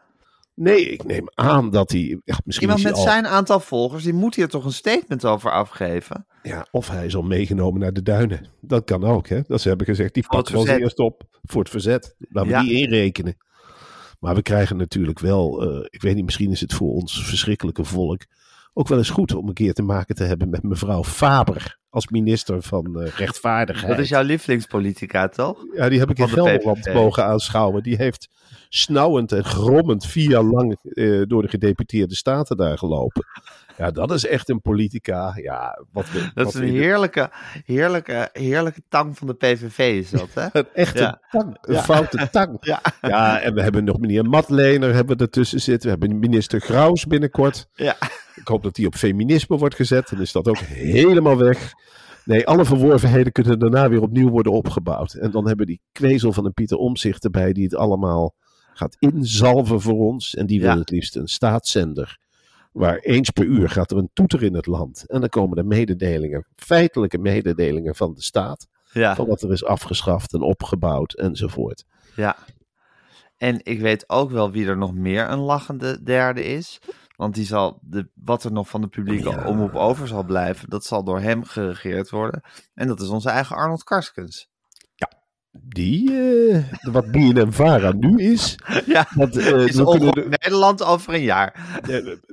Nee, 0.59 0.89
ik 0.89 1.03
neem 1.03 1.29
aan 1.33 1.69
dat 1.69 1.91
hij. 1.91 2.21
Ja, 2.23 2.39
misschien 2.43 2.67
Iemand 2.67 2.83
met 2.83 2.93
al, 2.93 3.01
zijn 3.01 3.27
aantal 3.27 3.59
volgers, 3.59 4.03
die 4.03 4.13
moet 4.13 4.35
hier 4.35 4.47
toch 4.47 4.65
een 4.65 4.71
statement 4.71 5.25
over 5.25 5.51
afgeven? 5.51 6.25
Ja, 6.43 6.67
of 6.71 6.89
hij 6.89 7.05
is 7.05 7.15
al 7.15 7.21
meegenomen 7.21 7.79
naar 7.79 7.93
de 7.93 8.01
duinen. 8.01 8.45
Dat 8.61 8.83
kan 8.83 9.03
ook, 9.03 9.27
hè? 9.27 9.41
Dat 9.47 9.61
ze 9.61 9.67
hebben 9.67 9.87
gezegd. 9.87 10.13
Die 10.13 10.27
pakt 10.27 10.49
wel 10.49 10.67
eerst 10.67 10.99
op 10.99 11.23
voor 11.43 11.61
het 11.61 11.69
verzet. 11.69 12.15
Laten 12.17 12.51
we 12.51 12.55
ja. 12.55 12.61
die 12.61 12.81
inrekenen. 12.81 13.37
Maar 14.19 14.35
we 14.35 14.41
krijgen 14.41 14.77
natuurlijk 14.77 15.19
wel. 15.19 15.63
Uh, 15.63 15.85
ik 15.89 16.01
weet 16.01 16.15
niet, 16.15 16.25
misschien 16.25 16.51
is 16.51 16.61
het 16.61 16.73
voor 16.73 16.93
ons 16.93 17.25
verschrikkelijke 17.25 17.83
volk. 17.83 18.21
ook 18.73 18.87
wel 18.87 18.97
eens 18.97 19.09
goed 19.09 19.35
om 19.35 19.47
een 19.47 19.53
keer 19.53 19.73
te 19.73 19.83
maken 19.83 20.15
te 20.15 20.23
hebben 20.23 20.49
met 20.49 20.63
mevrouw 20.63 21.03
Faber. 21.03 21.77
Als 21.89 22.07
minister 22.07 22.61
van 22.61 23.01
uh, 23.01 23.07
rechtvaardigheid. 23.17 23.87
Dat 23.87 23.99
is 23.99 24.09
jouw 24.09 24.23
lievelingspolitica, 24.23 25.27
toch? 25.27 25.65
Ja, 25.75 25.89
die 25.89 25.99
heb 25.99 26.09
ik 26.09 26.19
in 26.19 26.29
Gelderland 26.29 26.93
mogen 26.93 27.25
aanschouwen. 27.25 27.83
Die 27.83 27.95
heeft 27.95 28.29
snauwend 28.69 29.31
en 29.31 29.43
grommend 29.43 30.05
vier 30.05 30.29
jaar 30.29 30.43
lang 30.43 30.77
uh, 30.83 31.23
door 31.27 31.41
de 31.41 31.47
gedeputeerde 31.47 32.15
staten 32.15 32.57
daar 32.57 32.77
gelopen. 32.77 33.25
Ja, 33.77 33.91
dat 33.91 34.11
is 34.11 34.25
echt 34.25 34.49
een 34.49 34.61
politica. 34.61 35.33
Ja, 35.35 35.83
wat 35.91 36.11
we, 36.11 36.19
dat 36.19 36.45
wat 36.45 36.47
is 36.47 36.53
een 36.53 36.67
heerlijke, 36.67 37.29
heerlijke, 37.65 38.29
heerlijke 38.33 38.81
tang 38.89 39.17
van 39.17 39.27
de 39.27 39.33
PVV 39.33 39.79
is 39.79 40.09
dat, 40.09 40.29
hè? 40.33 40.47
een 40.59 40.67
echte 40.73 41.01
ja. 41.01 41.21
tang, 41.29 41.57
een 41.61 41.73
ja. 41.73 41.81
foute 41.81 42.29
tang. 42.31 42.57
Ja. 42.69 42.81
ja, 43.01 43.41
en 43.41 43.53
we 43.53 43.61
hebben 43.61 43.83
nog 43.83 43.99
meneer 43.99 44.25
Matlener 44.25 44.93
hebben 44.93 45.17
we 45.17 45.23
ertussen 45.23 45.61
zitten. 45.61 45.91
We 45.91 45.97
hebben 45.99 46.19
minister 46.19 46.61
Graus 46.61 47.05
binnenkort. 47.05 47.67
Ja. 47.73 47.95
Ik 48.35 48.47
hoop 48.47 48.63
dat 48.63 48.75
die 48.75 48.85
op 48.87 48.95
feminisme 48.95 49.57
wordt 49.57 49.75
gezet. 49.75 50.09
Dan 50.09 50.21
is 50.21 50.31
dat 50.31 50.47
ook 50.47 50.57
helemaal 50.57 51.37
weg. 51.37 51.73
Nee, 52.25 52.47
alle 52.47 52.65
verworvenheden 52.65 53.31
kunnen 53.31 53.59
daarna 53.59 53.89
weer 53.89 54.01
opnieuw 54.01 54.29
worden 54.29 54.51
opgebouwd. 54.51 55.13
En 55.13 55.31
dan 55.31 55.47
hebben 55.47 55.65
die 55.65 55.81
kwezel 55.91 56.33
van 56.33 56.45
een 56.45 56.53
Pieter 56.53 56.77
Omzicht 56.77 57.23
erbij 57.23 57.53
die 57.53 57.63
het 57.63 57.75
allemaal 57.75 58.35
gaat 58.79 58.95
inzalven 58.99 59.81
voor 59.81 59.99
ons. 59.99 60.35
En 60.35 60.45
die 60.45 60.61
wil 60.61 60.77
het 60.77 60.89
liefst 60.89 61.15
een 61.15 61.27
staatszender. 61.27 62.17
Waar 62.71 62.97
eens 62.97 63.29
per 63.29 63.45
uur 63.45 63.69
gaat 63.69 63.91
er 63.91 63.97
een 63.97 64.09
toeter 64.13 64.43
in 64.43 64.53
het 64.53 64.65
land. 64.65 65.03
En 65.07 65.19
dan 65.19 65.29
komen 65.29 65.57
er 65.57 65.65
mededelingen, 65.65 66.47
feitelijke 66.55 67.17
mededelingen 67.17 67.95
van 67.95 68.13
de 68.13 68.21
staat. 68.21 68.67
Ja. 68.91 69.15
Van 69.15 69.27
wat 69.27 69.41
er 69.41 69.51
is 69.51 69.65
afgeschaft 69.65 70.33
en 70.33 70.41
opgebouwd 70.41 71.13
enzovoort. 71.13 71.85
Ja. 72.15 72.35
En 73.37 73.59
ik 73.63 73.79
weet 73.79 74.09
ook 74.09 74.31
wel 74.31 74.51
wie 74.51 74.67
er 74.67 74.77
nog 74.77 74.93
meer 74.93 75.29
een 75.29 75.39
lachende 75.39 76.03
derde 76.03 76.43
is. 76.43 76.79
Want 77.15 77.35
die 77.35 77.45
zal 77.45 77.79
de, 77.81 78.09
wat 78.13 78.43
er 78.43 78.51
nog 78.51 78.69
van 78.69 78.81
de 78.81 78.87
publieke 78.87 79.29
ja. 79.29 79.45
omroep 79.45 79.75
over 79.75 80.07
zal 80.07 80.23
blijven, 80.23 80.69
dat 80.69 80.85
zal 80.85 81.03
door 81.03 81.19
hem 81.19 81.43
geregeerd 81.43 82.09
worden. 82.09 82.41
En 82.73 82.87
dat 82.87 83.01
is 83.01 83.07
onze 83.07 83.29
eigen 83.29 83.55
Arnold 83.55 83.83
Karskens. 83.83 84.48
Die, 85.51 86.11
uh, 86.11 86.63
wat 86.81 87.11
BNM 87.11 87.51
Vara 87.51 87.91
nu 87.91 88.17
is. 88.17 88.55
Ja, 88.85 89.07
dat 89.15 89.37
uh, 89.37 89.65
is 89.65 89.75
de, 89.75 90.25
Nederland 90.29 90.83
over 90.83 91.13
een 91.13 91.21
jaar. 91.21 91.79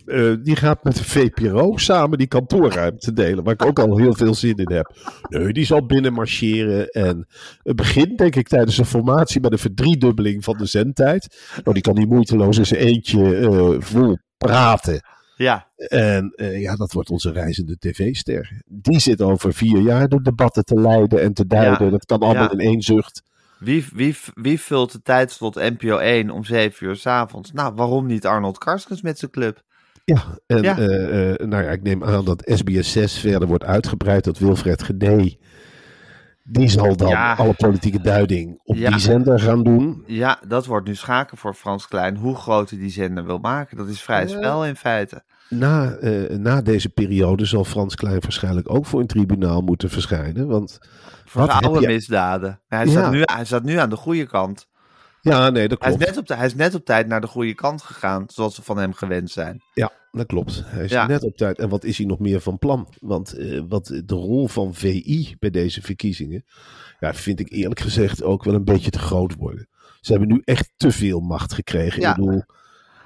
Uh, 0.06 0.34
die 0.42 0.56
gaat 0.56 0.84
met 0.84 0.96
de 0.96 1.04
VPRO 1.04 1.76
samen 1.76 2.18
die 2.18 2.26
kantoorruimte 2.26 3.12
delen, 3.12 3.44
waar 3.44 3.52
ik 3.52 3.64
ook 3.64 3.78
al 3.78 3.96
heel 3.96 4.14
veel 4.14 4.34
zin 4.34 4.56
in 4.56 4.72
heb. 4.72 4.96
Nee, 5.28 5.52
die 5.52 5.64
zal 5.64 5.86
binnen 5.86 6.12
marcheren. 6.12 6.88
En 6.88 7.26
het 7.62 7.76
begint, 7.76 8.18
denk 8.18 8.36
ik, 8.36 8.48
tijdens 8.48 8.76
de 8.76 8.84
formatie 8.84 9.40
met 9.40 9.52
een 9.52 9.58
verdriedubbeling 9.58 10.44
van 10.44 10.56
de 10.56 10.66
zendtijd. 10.66 11.36
Nou, 11.62 11.72
die 11.72 11.82
kan 11.82 11.94
die 11.94 12.06
moeiteloos 12.06 12.58
in 12.58 12.66
zijn 12.66 12.80
eentje 12.80 13.76
vol 13.80 14.18
praten. 14.36 15.00
Ja. 15.36 15.68
En 15.76 16.32
uh, 16.36 16.60
ja, 16.60 16.76
dat 16.76 16.92
wordt 16.92 17.10
onze 17.10 17.32
reizende 17.32 17.76
tv-ster. 17.78 18.62
Die 18.66 19.00
zit 19.00 19.22
over 19.22 19.54
vier 19.54 19.80
jaar 19.80 20.08
de 20.08 20.22
debatten 20.22 20.64
te 20.64 20.80
leiden 20.80 21.22
en 21.22 21.32
te 21.32 21.46
duiden. 21.46 21.84
Ja. 21.84 21.90
Dat 21.90 22.04
kan 22.04 22.20
allemaal 22.20 22.42
ja. 22.42 22.50
in 22.50 22.60
één 22.60 22.82
zucht. 22.82 23.22
Wie, 23.58 23.86
wie, 23.94 24.16
wie 24.34 24.60
vult 24.60 24.92
de 24.92 25.02
tijdslot 25.02 25.54
NPO 25.54 25.98
1 25.98 26.30
om 26.30 26.44
7 26.44 26.86
uur 26.86 26.96
s 26.96 27.06
avonds? 27.06 27.52
Nou, 27.52 27.74
waarom 27.74 28.06
niet 28.06 28.26
Arnold 28.26 28.58
Karskens 28.58 29.02
met 29.02 29.18
zijn 29.18 29.30
club? 29.30 29.62
Ja, 30.04 30.38
en 30.46 30.62
ja. 30.62 30.78
Uh, 30.78 31.30
uh, 31.30 31.34
nou 31.46 31.62
ja, 31.62 31.70
ik 31.70 31.82
neem 31.82 32.04
aan 32.04 32.24
dat 32.24 32.42
SBS 32.54 32.92
6 32.92 33.18
verder 33.18 33.48
wordt 33.48 33.64
uitgebreid 33.64 34.22
tot 34.22 34.38
Wilfred 34.38 34.82
Gedee. 34.82 35.38
Die 36.48 36.68
zal 36.68 36.96
dan 36.96 37.08
ja. 37.08 37.34
alle 37.34 37.54
politieke 37.54 38.00
duiding 38.00 38.60
op 38.64 38.76
ja. 38.76 38.90
die 38.90 38.98
zender 38.98 39.40
gaan 39.40 39.62
doen. 39.62 40.02
Ja, 40.06 40.38
dat 40.48 40.66
wordt 40.66 40.86
nu 40.86 40.94
schaken 40.94 41.36
voor 41.36 41.54
Frans 41.54 41.88
Klein. 41.88 42.16
Hoe 42.16 42.36
groot 42.36 42.70
hij 42.70 42.78
die 42.78 42.90
zender 42.90 43.26
wil 43.26 43.38
maken. 43.38 43.76
Dat 43.76 43.88
is 43.88 44.02
vrij 44.02 44.28
spel 44.28 44.66
in 44.66 44.76
feite. 44.76 45.22
Na, 45.48 45.96
uh, 46.00 46.38
na 46.38 46.62
deze 46.62 46.88
periode 46.88 47.44
zal 47.44 47.64
Frans 47.64 47.94
Klein 47.94 48.20
waarschijnlijk 48.20 48.70
ook 48.70 48.86
voor 48.86 49.00
een 49.00 49.06
tribunaal 49.06 49.60
moeten 49.60 49.90
verschijnen. 49.90 50.48
Want 50.48 50.78
voor 51.24 51.48
oude 51.48 51.80
je... 51.80 51.86
misdaden. 51.86 52.60
Hij, 52.68 52.86
staat 52.86 53.10
nu, 53.10 53.22
hij 53.24 53.44
staat 53.44 53.62
nu 53.62 53.76
aan 53.76 53.90
de 53.90 53.96
goede 53.96 54.26
kant. 54.26 54.68
Ja, 55.30 55.50
nee, 55.50 55.68
dat 55.68 55.78
klopt. 55.78 55.98
Hij 55.98 56.06
is, 56.06 56.12
net 56.12 56.18
op 56.22 56.26
de, 56.26 56.34
hij 56.34 56.46
is 56.46 56.54
net 56.54 56.74
op 56.74 56.84
tijd 56.84 57.06
naar 57.06 57.20
de 57.20 57.26
goede 57.26 57.54
kant 57.54 57.82
gegaan, 57.82 58.24
zoals 58.26 58.56
we 58.56 58.62
van 58.62 58.78
hem 58.78 58.92
gewend 58.92 59.30
zijn. 59.30 59.62
Ja, 59.74 59.92
dat 60.12 60.26
klopt. 60.26 60.62
Hij 60.64 60.84
is 60.84 60.90
ja. 60.90 61.06
net 61.06 61.22
op 61.22 61.36
tijd. 61.36 61.58
En 61.58 61.68
wat 61.68 61.84
is 61.84 61.98
hij 61.98 62.06
nog 62.06 62.18
meer 62.18 62.40
van 62.40 62.58
plan? 62.58 62.94
Want 63.00 63.38
uh, 63.38 63.62
wat 63.68 63.86
de 63.86 64.14
rol 64.14 64.48
van 64.48 64.74
VI 64.74 65.36
bij 65.38 65.50
deze 65.50 65.82
verkiezingen, 65.82 66.44
ja, 67.00 67.14
vind 67.14 67.40
ik 67.40 67.52
eerlijk 67.52 67.80
gezegd 67.80 68.22
ook 68.22 68.44
wel 68.44 68.54
een 68.54 68.64
beetje 68.64 68.90
te 68.90 68.98
groot 68.98 69.34
worden. 69.34 69.68
Ze 70.00 70.10
hebben 70.12 70.28
nu 70.28 70.42
echt 70.44 70.72
te 70.76 70.90
veel 70.90 71.20
macht 71.20 71.52
gekregen. 71.52 72.00
Ja. 72.00 72.10
Ik 72.10 72.16
bedoel, 72.16 72.42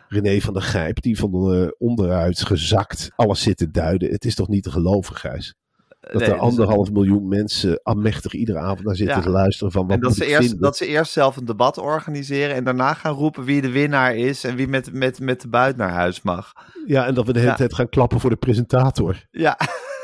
René 0.09 0.41
van 0.41 0.55
der 0.55 0.63
Gijp, 0.63 1.03
die 1.03 1.19
van 1.19 1.55
uh, 1.55 1.69
onderuit 1.79 2.43
gezakt 2.43 3.11
alles 3.17 3.43
zit 3.43 3.57
te 3.57 3.71
duiden. 3.71 4.11
Het 4.11 4.25
is 4.25 4.35
toch 4.35 4.49
niet 4.49 4.63
te 4.63 4.71
geloven, 4.71 5.17
Gijs? 5.17 5.55
Dat 6.01 6.21
nee, 6.21 6.31
er 6.31 6.39
anderhalf 6.39 6.87
dus... 6.87 6.95
miljoen 6.95 7.29
mensen 7.29 7.81
amechtig 7.83 8.33
iedere 8.33 8.59
avond 8.59 8.85
naar 8.85 8.97
zitten 8.97 9.17
ja. 9.17 9.23
te 9.23 9.31
luisteren 9.31 9.73
van 9.73 9.87
wat 9.87 9.97
en 9.97 10.01
dat 10.01 10.15
ze, 10.15 10.25
eerst, 10.25 10.41
vinden. 10.41 10.61
dat 10.61 10.77
ze 10.77 10.87
eerst 10.87 11.13
zelf 11.13 11.37
een 11.37 11.45
debat 11.45 11.79
organiseren 11.79 12.55
en 12.55 12.65
daarna 12.65 12.95
gaan 12.95 13.15
roepen 13.15 13.45
wie 13.45 13.61
de 13.61 13.71
winnaar 13.71 14.17
is 14.17 14.45
en 14.45 14.57
wie 14.57 14.69
met, 14.69 14.93
met, 14.93 15.21
met 15.21 15.41
de 15.41 15.49
buit 15.49 15.77
naar 15.77 15.91
huis 15.91 16.23
mag. 16.23 16.53
Ja, 16.87 17.07
en 17.07 17.15
dat 17.15 17.27
we 17.27 17.33
de 17.33 17.39
hele 17.39 17.51
ja. 17.51 17.57
tijd 17.57 17.75
gaan 17.75 17.89
klappen 17.89 18.21
voor 18.21 18.31
de 18.31 18.37
presentator. 18.37 19.27
Ja, 19.31 19.59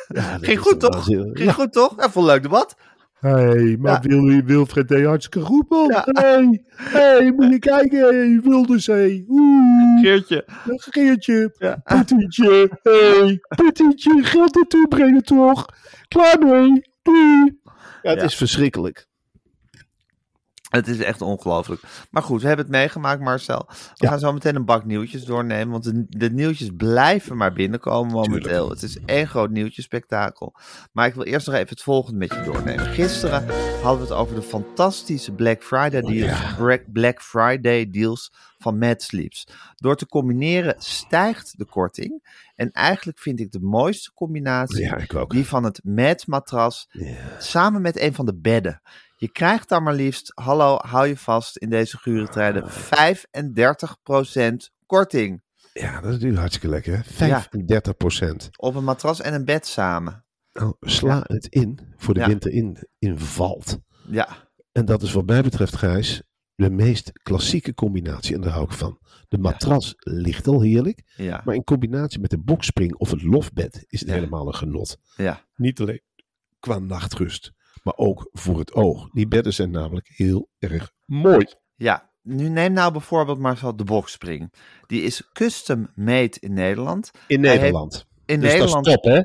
ja 0.09 0.39
ging 0.41 0.59
goed 0.59 0.81
toch? 0.81 1.05
Ging 1.33 1.55
goed 1.55 1.73
toch? 1.73 1.95
Ja, 1.97 2.23
leuk 2.23 2.43
debat. 2.43 2.77
Hé, 3.21 3.31
hey, 3.31 3.77
maar 3.81 4.03
ja. 4.03 4.09
wil, 4.09 4.43
Wilfred 4.45 4.89
deed 4.89 5.05
hartstikke 5.05 5.47
goed, 5.47 5.69
man. 5.69 5.91
Hé, 5.91 5.97
ja. 5.97 6.49
hey, 6.75 7.17
hey, 7.17 7.33
moet 7.33 7.51
je 7.51 7.59
kijken, 7.59 7.99
hey, 7.99 8.41
Wilders, 8.43 8.87
hey. 8.87 9.25
Oeh. 9.29 10.01
Geertje. 10.01 10.45
Geertje. 10.67 11.55
Ja. 11.59 11.81
Poetietje. 11.85 12.71
Hé, 12.83 13.19
hey, 13.19 13.41
Poetietje, 13.57 14.25
geld 14.25 14.55
naartoe 14.55 14.89
brengen 14.89 15.23
toch? 15.23 15.67
Klaar 16.09 16.39
mee. 16.39 16.91
Doei. 17.03 17.59
Ja, 18.03 18.11
het 18.11 18.21
ja. 18.21 18.25
is 18.25 18.37
verschrikkelijk. 18.37 19.06
Het 20.69 20.89
is 20.89 20.99
echt 20.99 21.21
ongelooflijk. 21.21 21.83
Maar 22.11 22.23
goed, 22.23 22.41
we 22.41 22.47
hebben 22.47 22.67
het 22.67 22.75
meegemaakt, 22.75 23.21
Marcel. 23.21 23.65
We 23.69 23.75
ja. 23.95 24.09
gaan 24.09 24.19
zo 24.19 24.33
meteen 24.33 24.57
een 24.57 24.65
bak 24.65 24.85
nieuwtjes 24.85 25.25
doornemen. 25.25 25.71
Want 25.71 25.85
de, 25.85 26.05
de 26.09 26.31
nieuwtjes 26.31 26.71
blijven 26.77 27.37
maar 27.37 27.53
binnenkomen 27.53 28.13
momenteel. 28.13 28.41
Tuurlijk. 28.41 28.81
Het 28.81 28.83
is 28.83 28.99
één 29.05 29.29
groot 29.29 29.51
nieuwtjespektakel. 29.51 30.55
Maar 30.93 31.07
ik 31.07 31.15
wil 31.15 31.25
eerst 31.25 31.47
nog 31.47 31.57
even 31.57 31.69
het 31.69 31.83
volgende 31.83 32.19
met 32.19 32.35
je 32.35 32.43
doornemen. 32.43 32.87
Gisteren 32.87 33.47
hadden 33.83 34.07
we 34.07 34.13
het 34.13 34.21
over 34.21 34.35
de 34.35 34.43
fantastische 34.43 35.33
Black 35.33 35.63
Friday 35.63 36.01
deals, 36.01 36.41
oh, 36.59 36.69
ja. 36.69 36.79
Black 36.93 37.23
Friday 37.23 37.91
deals 37.91 38.33
van 38.59 38.79
Mad 38.79 39.03
Sleeps. 39.03 39.49
Door 39.77 39.97
te 39.97 40.07
combineren 40.07 40.75
stijgt 40.79 41.59
de 41.59 41.65
korting. 41.65 42.45
En 42.55 42.71
eigenlijk 42.73 43.19
vind 43.19 43.41
ik 43.41 43.53
de 43.53 43.61
mooiste 43.61 44.13
combinatie 44.15 44.85
ja, 44.85 45.25
die 45.29 45.47
van 45.47 45.65
het 45.65 45.81
Mad 45.85 46.27
matras 46.27 46.89
samen 47.39 47.83
met 47.83 48.01
een 48.01 48.15
van 48.15 48.27
de 48.27 48.35
bedden. 48.35 48.83
Je 49.19 49.29
krijgt 49.29 49.69
dan 49.69 49.83
maar 49.83 49.95
liefst, 49.95 50.33
hallo, 50.35 50.77
hou 50.77 51.07
je 51.07 51.17
vast 51.17 51.57
in 51.57 51.71
deze 51.71 51.99
gure 51.99 52.29
tijden, 52.29 52.71
35% 52.71 52.73
korting. 54.87 55.43
Ja, 55.73 55.95
dat 55.95 56.05
is 56.05 56.13
natuurlijk 56.13 56.39
hartstikke 56.39 56.69
lekker. 56.69 57.05
35%. 57.05 57.09
Ja. 57.19 58.37
Op 58.57 58.75
een 58.75 58.85
matras 58.85 59.21
en 59.21 59.35
een 59.35 59.45
bed 59.45 59.67
samen. 59.67 60.25
Nou, 60.53 60.75
sla 60.81 61.15
ja. 61.15 61.25
het 61.27 61.47
in 61.47 61.79
voor 61.97 62.15
de 62.15 62.21
ja. 62.21 62.27
winter 62.27 62.53
in, 62.53 62.89
in 62.99 63.19
valt. 63.19 63.79
Ja. 64.09 64.29
En 64.73 64.85
dat 64.85 65.03
is 65.03 65.13
wat 65.13 65.27
mij 65.27 65.43
betreft, 65.43 65.77
Gijs, 65.77 66.23
de 66.55 66.71
meest 66.71 67.13
klassieke 67.23 67.75
combinatie. 67.75 68.35
En 68.35 68.41
daar 68.41 68.53
hou 68.53 68.65
ik 68.65 68.73
van. 68.73 68.99
De 69.29 69.39
matras 69.39 69.95
ligt 69.97 70.47
al 70.47 70.61
heerlijk. 70.61 71.03
Ja. 71.17 71.43
Maar 71.45 71.55
in 71.55 71.65
combinatie 71.65 72.21
met 72.21 72.31
de 72.31 72.39
bokspring 72.39 72.97
of 72.97 73.11
het 73.11 73.23
lofbed 73.23 73.85
is 73.87 74.01
het 74.01 74.11
helemaal 74.11 74.47
een 74.47 74.55
genot. 74.55 74.99
Ja. 75.17 75.45
Niet 75.55 75.81
alleen 75.81 76.03
qua 76.59 76.79
nachtrust 76.79 77.53
maar 77.87 77.97
ook 78.07 78.29
voor 78.33 78.59
het 78.59 78.73
oog. 78.73 79.09
Die 79.13 79.29
bedden 79.29 79.53
zijn 79.55 79.71
namelijk 79.71 80.09
heel 80.15 80.49
erg 80.59 80.93
mooi. 81.05 81.47
Ja, 81.75 82.11
nu 82.23 82.49
neem 82.49 82.73
nou 82.73 82.93
bijvoorbeeld 82.93 83.39
zo 83.59 83.75
de 83.75 83.85
boxspring. 83.85 84.53
Die 84.87 85.03
is 85.03 85.29
custom 85.33 85.89
made 85.95 86.37
in 86.41 86.53
Nederland. 86.53 87.11
In 87.27 87.45
Hij 87.45 87.57
Nederland. 87.57 87.93
heeft- 87.93 88.07
in 88.27 88.41
dus 88.41 88.51
Nederland. 88.53 88.85
dat 88.85 88.95
is 88.95 89.01
top, 89.03 89.13
hè? 89.13 89.23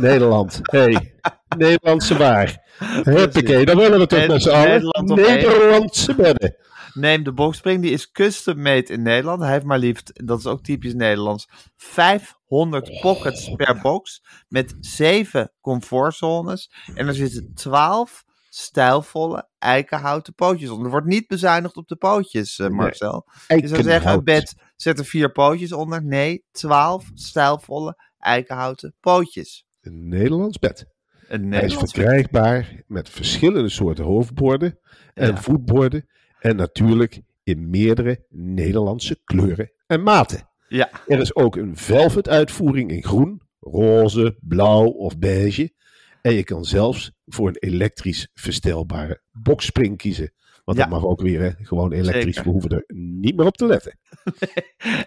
Nederland. 0.00 0.60
Hey, 0.62 1.14
Nederlandse 1.58 2.16
waar. 2.16 2.60
Huppakee, 3.02 3.64
dan 3.64 3.76
willen 3.76 3.98
we 3.98 4.06
toch 4.06 4.26
met 4.26 4.42
z'n 4.42 4.48
allen. 4.50 4.82
Nederlandse 5.04 6.14
bedden. 6.14 6.56
Neem 6.94 7.22
de 7.22 7.32
boxspring, 7.32 7.82
die 7.82 7.90
is 7.90 8.10
custom 8.10 8.62
made 8.62 8.92
in 8.92 9.02
Nederland. 9.02 9.42
Hij 9.42 9.52
heeft 9.52 9.64
maar 9.64 9.78
liefst, 9.78 10.26
dat 10.26 10.38
is 10.38 10.46
ook 10.46 10.62
typisch 10.62 10.94
Nederlands, 10.94 11.48
500 11.76 13.00
pockets 13.00 13.54
per 13.54 13.80
box. 13.80 14.22
Met 14.48 14.76
7 14.80 15.52
comfortzones. 15.60 16.72
En 16.94 17.06
er 17.06 17.14
zitten 17.14 17.54
12 17.54 18.24
stijlvolle 18.48 19.48
eikenhouten 19.58 20.34
pootjes 20.34 20.68
onder. 20.68 20.84
Er 20.84 20.90
wordt 20.90 21.06
niet 21.06 21.26
bezuinigd 21.26 21.76
op 21.76 21.88
de 21.88 21.96
pootjes, 21.96 22.58
eh, 22.58 22.68
Marcel. 22.68 23.26
Je 23.48 23.68
zou 23.68 23.82
zeggen, 23.82 24.12
een 24.12 24.24
bed 24.24 24.54
zet 24.76 24.98
er 24.98 25.04
vier 25.04 25.32
pootjes 25.32 25.72
onder. 25.72 26.04
Nee, 26.04 26.44
12 26.50 27.10
stijlvolle 27.14 27.96
eikenhouten 28.18 28.94
pootjes. 29.00 29.66
Een 29.80 30.08
Nederlands 30.08 30.58
bed. 30.58 30.86
Een 31.28 31.28
Hij 31.28 31.38
is 31.38 31.60
Nederlands 31.62 31.92
verkrijgbaar 31.92 32.82
met 32.86 33.08
verschillende 33.08 33.68
soorten 33.68 34.04
hoofdborden 34.04 34.78
en 35.14 35.26
Ja. 35.28 35.36
voetborden. 35.36 36.06
En 36.42 36.56
natuurlijk 36.56 37.20
in 37.42 37.70
meerdere 37.70 38.24
Nederlandse 38.28 39.20
kleuren 39.24 39.72
en 39.86 40.02
maten. 40.02 40.48
Ja, 40.68 40.90
Er 41.06 41.20
is 41.20 41.34
ook 41.34 41.56
een 41.56 41.76
velvet 41.76 42.28
uitvoering 42.28 42.90
in 42.90 43.02
groen, 43.02 43.42
roze, 43.60 44.36
blauw 44.40 44.86
of 44.86 45.18
beige. 45.18 45.72
En 46.20 46.34
je 46.34 46.44
kan 46.44 46.64
zelfs 46.64 47.12
voor 47.26 47.48
een 47.48 47.56
elektrisch 47.58 48.28
verstelbare 48.34 49.20
boxspring 49.32 49.96
kiezen. 49.96 50.32
Want 50.76 50.84
Ja. 50.84 50.90
dat 50.90 51.00
mag 51.00 51.10
ook 51.10 51.20
weer, 51.20 51.40
hè? 51.40 51.50
gewoon 51.64 51.92
elektrisch. 51.92 52.24
Zeker. 52.24 52.42
We 52.42 52.50
hoeven 52.50 52.70
er 52.70 52.84
niet 52.94 53.36
meer 53.36 53.46
op 53.46 53.56
te 53.56 53.66
letten. 53.66 53.98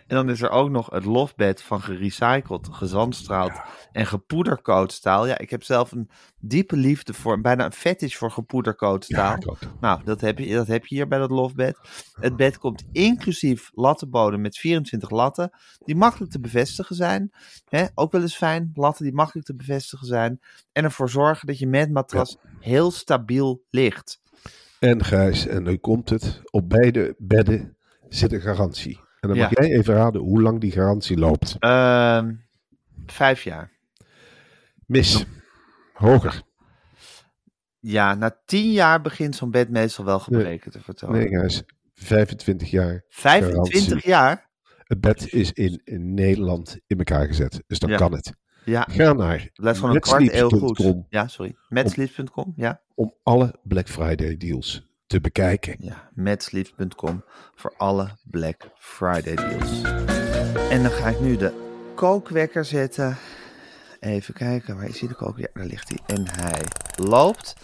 En 0.07 0.15
dan 0.15 0.29
is 0.29 0.41
er 0.41 0.49
ook 0.49 0.69
nog 0.69 0.89
het 0.89 1.05
lofbed 1.05 1.61
van 1.61 1.81
gerecycled, 1.81 2.67
gezandstraald 2.71 3.51
en 3.91 4.05
gepoedercoat 4.05 4.91
staal. 4.91 5.27
Ja, 5.27 5.37
ik 5.37 5.49
heb 5.49 5.63
zelf 5.63 5.91
een 5.91 6.09
diepe 6.39 6.75
liefde 6.75 7.13
voor, 7.13 7.41
bijna 7.41 7.65
een 7.65 7.71
fetish 7.73 8.15
voor 8.15 8.31
gepoedercoat 8.31 9.03
staal. 9.03 9.35
ik 9.35 9.49
ook. 9.49 9.57
nou, 9.79 10.01
dat 10.03 10.21
heb, 10.21 10.39
je, 10.39 10.53
dat 10.53 10.67
heb 10.67 10.85
je 10.85 10.95
hier 10.95 11.07
bij 11.07 11.19
dat 11.19 11.29
lofbed. 11.29 11.79
Het 12.13 12.35
bed 12.35 12.57
komt 12.57 12.83
inclusief 12.91 13.69
lattenbodem 13.73 14.41
met 14.41 14.57
24 14.57 15.09
latten, 15.09 15.51
die 15.85 15.95
makkelijk 15.95 16.31
te 16.31 16.39
bevestigen 16.39 16.95
zijn. 16.95 17.31
Hè, 17.69 17.85
ook 17.95 18.11
wel 18.11 18.21
eens 18.21 18.35
fijn, 18.35 18.71
latten 18.73 19.03
die 19.05 19.13
makkelijk 19.13 19.47
te 19.47 19.55
bevestigen 19.55 20.07
zijn. 20.07 20.39
En 20.71 20.83
ervoor 20.83 21.09
zorgen 21.09 21.47
dat 21.47 21.59
je 21.59 21.67
met 21.67 21.91
matras 21.91 22.37
heel 22.59 22.91
stabiel 22.91 23.63
ligt. 23.69 24.23
En 24.79 25.03
Gijs, 25.03 25.47
en 25.47 25.63
nu 25.63 25.77
komt 25.77 26.09
het. 26.09 26.41
Op 26.51 26.69
beide 26.69 27.15
bedden 27.17 27.77
zit 28.09 28.33
een 28.33 28.41
garantie. 28.41 28.99
En 29.19 29.29
dan 29.29 29.37
mag 29.37 29.59
jij 29.59 29.71
even 29.71 29.93
raden 29.93 30.21
hoe 30.21 30.41
lang 30.41 30.59
die 30.61 30.71
garantie 30.71 31.17
loopt. 31.17 31.55
Ehm, 31.59 32.33
vijf 33.05 33.43
jaar. 33.43 33.71
Mis. 34.85 35.25
Hoger. 35.93 36.41
Ja, 37.79 38.13
na 38.15 38.41
tien 38.45 38.71
jaar 38.71 39.01
begint 39.01 39.35
zo'n 39.35 39.51
bed 39.51 39.69
meestal 39.69 40.05
wel 40.05 40.19
gebreken 40.19 40.71
te 40.71 40.81
vertonen. 40.81 41.17
Nee, 41.19 41.27
Gijs. 41.27 41.63
25 41.93 42.69
jaar. 42.69 43.03
25 43.07 43.83
garantie. 43.83 44.09
jaar? 44.09 44.49
Het 44.83 45.01
bed 45.01 45.33
is 45.33 45.51
in, 45.51 45.81
in 45.83 46.13
Nederland 46.13 46.79
in 46.87 46.97
elkaar 46.97 47.25
gezet. 47.27 47.63
Dus 47.67 47.79
dan 47.79 47.89
Ja. 47.89 47.97
kan 47.97 48.11
het. 48.13 48.33
Ja, 48.65 48.87
Ga 48.89 49.13
naar 49.13 49.49
blijft 49.53 49.79
gewoon 49.79 49.95
een 49.95 50.01
kwart 50.01 50.33
eeuw 50.33 50.49
goed. 50.49 50.95
Ja, 51.09 51.27
sorry. 51.27 51.55
Metsleeps.com, 51.69 52.53
ja. 52.55 52.81
om 52.95 53.13
alle 53.23 53.55
Black 53.63 53.87
Friday 53.87 54.37
deals 54.37 54.87
te 55.07 55.21
bekijken. 55.21 55.75
Ja, 55.79 56.09
metsleeps.com 56.13 57.23
voor 57.55 57.73
alle 57.77 58.09
Black 58.23 58.69
Friday 58.77 59.35
deals. 59.35 59.81
En 60.69 60.81
dan 60.81 60.91
ga 60.91 61.09
ik 61.09 61.19
nu 61.19 61.37
de 61.37 61.53
kookwekker 61.95 62.65
zetten. 62.65 63.17
Even 63.99 64.33
kijken, 64.33 64.75
waar 64.75 64.87
is 64.87 64.99
hij 64.99 65.09
de 65.09 65.15
kook? 65.15 65.37
Ja, 65.37 65.47
daar 65.53 65.65
ligt 65.65 65.89
hij. 65.89 66.17
En 66.17 66.25
hij 66.27 66.61
loopt. 66.95 67.55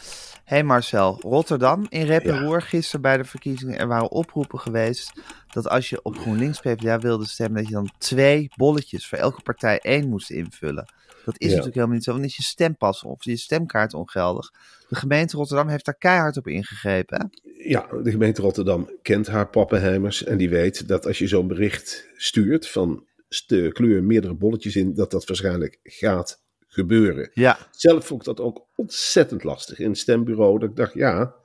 hey 0.44 0.64
Marcel, 0.64 1.18
Rotterdam 1.22 1.86
in 1.90 2.06
rep 2.06 2.26
en 2.26 2.40
roer. 2.40 2.62
Gisteren 2.62 3.02
bij 3.02 3.18
de 3.18 3.24
verkiezingen, 3.24 3.78
er 3.78 3.88
waren 3.88 4.12
oproepen 4.12 4.60
geweest 4.60 5.22
dat 5.54 5.68
als 5.70 5.90
je 5.90 6.00
op 6.04 6.18
GroenLinks 6.18 6.60
PvdA 6.60 7.00
wilde 7.00 7.28
stemmen, 7.28 7.58
dat 7.62 7.68
je 7.68 7.74
dan 7.74 7.92
twee 7.98 8.50
bolletjes 8.56 9.08
voor 9.08 9.18
elke 9.18 9.42
partij 9.42 9.80
één 9.80 10.10
moest 10.10 10.30
invullen. 10.32 10.86
Dat 11.26 11.36
is 11.38 11.48
Ja. 11.48 11.48
natuurlijk 11.48 11.76
helemaal 11.76 11.96
niet 11.96 12.04
zo, 12.04 12.12
want 12.12 12.24
dan 12.24 12.32
is 12.32 12.38
je 12.38 12.44
stempas 12.44 13.04
of 13.04 13.24
je 13.24 13.38
stemkaart 13.38 13.94
ongeldig. 13.94 14.52
De 14.90 14.96
gemeente 14.96 15.38
Rotterdam 15.38 15.68
heeft 15.68 15.86
daar 15.86 15.98
keihard 15.98 16.38
op 16.38 16.48
ingegrepen. 16.48 17.18
Hè? 17.20 17.26
Ja, 17.70 17.88
de 18.04 18.12
gemeente 18.12 18.42
Rotterdam 18.42 18.90
kent 19.02 19.28
haar 19.28 19.48
pappenheimers. 19.50 20.24
En 20.24 20.38
die 20.38 20.50
weet 20.50 20.88
dat 20.88 21.06
als 21.06 21.18
je 21.18 21.28
zo'n 21.28 21.48
bericht 21.48 22.08
stuurt 22.16 22.68
van 22.68 23.06
de 23.48 23.72
kleur 23.72 24.04
meerdere 24.04 24.34
bolletjes 24.34 24.76
in, 24.76 24.94
dat 24.94 25.12
dat 25.12 25.26
waarschijnlijk 25.26 25.80
gaat 25.84 26.42
gebeuren. 26.68 27.30
Ja, 27.34 27.58
Zelf 27.72 28.06
vond 28.06 28.20
ik 28.20 28.26
dat 28.26 28.40
ook 28.40 28.66
ontzettend 28.76 29.44
lastig 29.44 29.80
in 29.80 29.90
het 29.90 29.98
stembureau. 29.98 30.60
Dat 30.60 30.70
ik 30.70 30.76
dacht, 30.76 30.94
ja, 30.94 31.36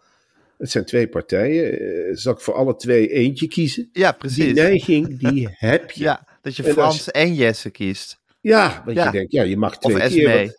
het 0.59 0.71
zijn 0.71 0.85
twee 0.85 1.09
partijen. 1.09 1.79
eh, 1.81 2.15
Zal 2.17 2.33
ik 2.33 2.41
voor 2.41 2.55
alle 2.55 2.77
twee 2.77 3.09
eentje 3.09 3.49
kiezen? 3.49 3.89
ja 3.93 4.11
Die 4.11 4.19
precies. 4.19 4.53
neiging, 4.53 5.19
die 5.19 5.49
heb 5.59 5.91
je. 5.91 6.03
Ja, 6.05 6.27
dat 6.43 6.57
je 6.57 6.63
En 6.63 6.69
als- 6.69 6.77
Frans 6.79 7.11
en 7.11 7.35
Jesse 7.35 7.71
kiest. 7.71 8.21
Ja, 8.41 8.83
want 8.85 8.97
Ja. 8.97 9.05
je 9.05 9.11
denkt, 9.11 9.33
ja, 9.33 9.43
je 9.43 9.57
mag 9.57 9.79
twee 9.79 9.97
Of 9.97 10.09
keer. 10.09 10.37
Want, 10.37 10.57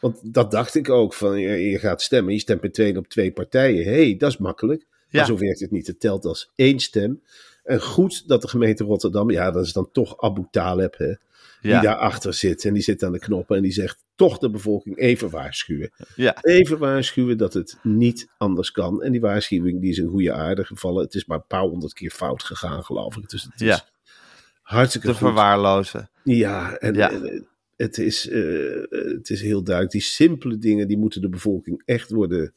want 0.00 0.34
dat 0.34 0.50
dacht 0.50 0.74
ik 0.74 0.88
ook, 0.88 1.14
van 1.14 1.40
je, 1.40 1.70
je 1.70 1.78
gaat 1.78 2.02
stemmen, 2.02 2.32
je 2.32 2.40
stemt 2.40 2.62
met 2.62 2.74
twee 2.74 2.96
op 2.96 3.08
twee 3.08 3.32
partijen. 3.32 3.84
Hé, 3.84 3.90
hey, 3.90 4.16
dat 4.16 4.30
is 4.30 4.36
makkelijk. 4.38 4.86
Ja. 5.08 5.18
Maar 5.18 5.26
zo 5.26 5.38
werkt 5.38 5.60
het 5.60 5.70
niet. 5.70 5.86
Het 5.86 6.00
telt 6.00 6.24
als 6.24 6.50
één 6.54 6.78
stem. 6.80 7.22
En 7.70 7.80
goed 7.80 8.28
dat 8.28 8.42
de 8.42 8.48
gemeente 8.48 8.84
Rotterdam, 8.84 9.30
ja, 9.30 9.50
dat 9.50 9.64
is 9.64 9.72
dan 9.72 9.88
toch 9.92 10.20
Abu 10.20 10.46
Taleb, 10.50 10.96
hè, 10.98 11.06
die 11.06 11.70
Ja, 11.70 11.80
daarachter 11.80 12.34
zit. 12.34 12.64
En 12.64 12.72
die 12.74 12.82
zit 12.82 13.02
aan 13.02 13.12
de 13.12 13.18
knoppen 13.18 13.56
en 13.56 13.62
die 13.62 13.72
zegt 13.72 14.04
toch 14.14 14.38
de 14.38 14.50
bevolking 14.50 14.98
even 14.98 15.30
waarschuwen. 15.30 15.90
ja. 16.16 16.36
Even 16.42 16.78
waarschuwen 16.78 17.38
dat 17.38 17.54
het 17.54 17.78
niet 17.82 18.28
anders 18.38 18.70
kan. 18.70 19.02
En 19.02 19.12
die 19.12 19.20
waarschuwing 19.20 19.80
die 19.80 19.90
is 19.90 19.98
in 19.98 20.08
goede 20.08 20.32
aarde 20.32 20.64
gevallen. 20.64 21.04
Het 21.04 21.14
is 21.14 21.24
maar 21.26 21.36
een 21.36 21.46
paar 21.46 21.62
honderd 21.62 21.92
keer 21.92 22.10
fout 22.10 22.42
gegaan, 22.42 22.84
geloof 22.84 23.16
ik. 23.16 23.28
Dus 23.28 23.42
het 23.42 23.60
is 23.60 23.66
Ja. 23.66 23.80
hartstikke 24.62 25.06
te 25.06 25.12
goed. 25.12 25.22
verwaarlozen. 25.22 26.10
Ja, 26.24 26.74
en 26.76 26.94
Ja. 26.94 27.10
eh, 27.10 27.40
het, 27.76 27.98
is, 27.98 28.28
eh, 28.28 28.42
het 29.14 29.30
is 29.30 29.42
heel 29.42 29.62
duidelijk. 29.62 29.94
Die 29.94 30.02
simpele 30.04 30.58
dingen, 30.58 30.88
die 30.88 30.98
moeten 30.98 31.20
de 31.20 31.28
bevolking 31.28 31.82
echt 31.84 32.10
worden... 32.10 32.54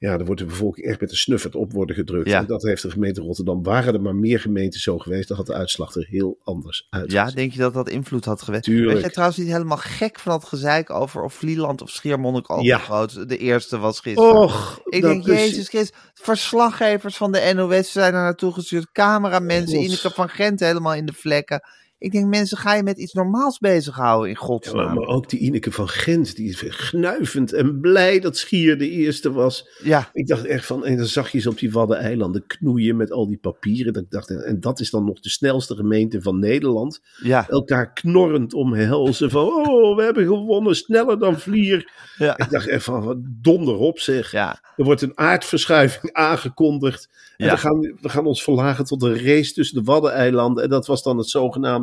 Ja, 0.00 0.16
daar 0.16 0.26
wordt 0.26 0.40
de 0.40 0.46
bevolking 0.46 0.86
echt 0.86 1.00
met 1.00 1.10
een 1.10 1.16
snuffert 1.16 1.54
op 1.54 1.72
worden 1.72 1.96
gedrukt. 1.96 2.28
Ja. 2.28 2.38
En 2.38 2.46
dat 2.46 2.62
heeft 2.62 2.82
de 2.82 2.90
gemeente 2.90 3.20
Rotterdam. 3.20 3.62
Waren 3.62 3.94
er 3.94 4.00
maar 4.02 4.14
meer 4.14 4.40
gemeenten 4.40 4.80
zo 4.80 4.98
geweest, 4.98 5.28
dan 5.28 5.36
had 5.36 5.46
de 5.46 5.52
uitslag 5.54 5.94
er 5.94 6.06
heel 6.08 6.38
anders 6.44 6.86
uit. 6.90 7.12
Ja, 7.12 7.30
denk 7.30 7.52
je 7.52 7.58
dat 7.58 7.74
dat 7.74 7.88
invloed 7.88 8.24
had 8.24 8.42
geweest? 8.42 8.62
Tuurlijk. 8.64 8.92
Weet 8.94 9.04
je 9.04 9.10
trouwens 9.10 9.38
niet 9.38 9.48
helemaal 9.48 9.76
gek 9.76 10.18
van 10.18 10.32
dat 10.32 10.44
gezeik 10.44 10.90
over 10.90 11.22
of 11.22 11.34
Vlieland 11.34 11.82
of 11.82 11.90
Schiermonnik 11.90 12.46
Ja. 12.60 12.78
groot 12.78 13.28
de 13.28 13.36
eerste 13.38 13.78
was 13.78 14.00
gisteren? 14.00 14.32
Och, 14.40 14.80
ik 14.84 15.02
denk, 15.02 15.26
is- 15.26 15.34
Jezus 15.38 15.68
Christus, 15.68 15.98
verslaggevers 16.14 17.16
van 17.16 17.32
de 17.32 17.52
NOS 17.54 17.92
zijn 17.92 18.14
er 18.14 18.20
naartoe 18.20 18.52
gestuurd, 18.52 18.92
cameramensen. 18.92 19.78
Ineke 19.82 20.10
van 20.10 20.28
Gent 20.28 20.60
helemaal 20.60 20.94
in 20.94 21.06
de 21.06 21.12
vlekken. 21.12 21.62
Ik 22.00 22.12
denk, 22.12 22.26
mensen, 22.26 22.56
ga 22.58 22.74
je 22.74 22.82
met 22.82 22.98
iets 22.98 23.12
normaals 23.12 23.58
bezighouden 23.58 24.28
in 24.30 24.36
godsnaam. 24.36 24.84
maar, 24.84 24.94
maar 24.94 25.06
ook 25.06 25.28
die 25.28 25.38
Ineke 25.38 25.72
van 25.72 25.88
Gent, 25.88 26.36
die 26.36 26.48
is 26.48 26.62
gnuivend 26.68 27.52
en 27.52 27.80
blij 27.80 28.20
dat 28.20 28.36
Schier 28.36 28.78
de 28.78 28.90
eerste 28.90 29.32
was. 29.32 29.68
Ja, 29.82 30.08
Ik 30.12 30.26
dacht 30.26 30.44
echt 30.44 30.66
van, 30.66 30.84
en 30.84 30.96
dan 30.96 31.06
zag 31.06 31.32
je 31.32 31.38
ze 31.38 31.48
op 31.48 31.58
die 31.58 31.72
Waddeneilanden 31.72 32.46
knoeien 32.46 32.96
met 32.96 33.12
al 33.12 33.26
die 33.28 33.38
papieren. 33.38 33.92
Dat 33.92 34.02
ik 34.02 34.10
dacht, 34.10 34.30
en 34.30 34.60
dat 34.60 34.80
is 34.80 34.90
dan 34.90 35.04
nog 35.04 35.20
de 35.20 35.28
snelste 35.30 35.74
gemeente 35.74 36.22
van 36.22 36.38
Nederland. 36.38 37.00
ja, 37.22 37.48
elkaar 37.48 37.92
knorrend 37.92 38.54
omhelzen 38.54 39.30
van 39.30 39.44
oh, 39.44 39.96
we 39.96 40.02
hebben 40.02 40.26
gewonnen, 40.26 40.76
sneller 40.76 41.18
dan 41.18 41.38
vlier. 41.38 41.92
ja. 42.16 42.38
Ik 42.38 42.50
dacht 42.50 42.66
echt 42.68 42.84
van, 42.84 43.04
wat 43.04 43.18
donder 43.22 43.76
op 43.76 43.98
zeg. 43.98 44.32
Ja, 44.32 44.60
Er 44.76 44.84
wordt 44.84 45.02
een 45.02 45.18
aardverschuiving 45.18 46.12
aangekondigd. 46.12 47.08
En 47.36 47.50
we, 47.50 47.56
gaan, 47.56 47.80
we 47.80 48.08
gaan 48.08 48.26
ons 48.26 48.42
verlagen 48.42 48.84
tot 48.84 49.02
een 49.02 49.24
race 49.24 49.52
tussen 49.52 49.76
de 49.78 49.84
Waddeneilanden. 49.84 50.64
En 50.64 50.70
dat 50.70 50.86
was 50.86 51.02
dan 51.02 51.18
het 51.18 51.28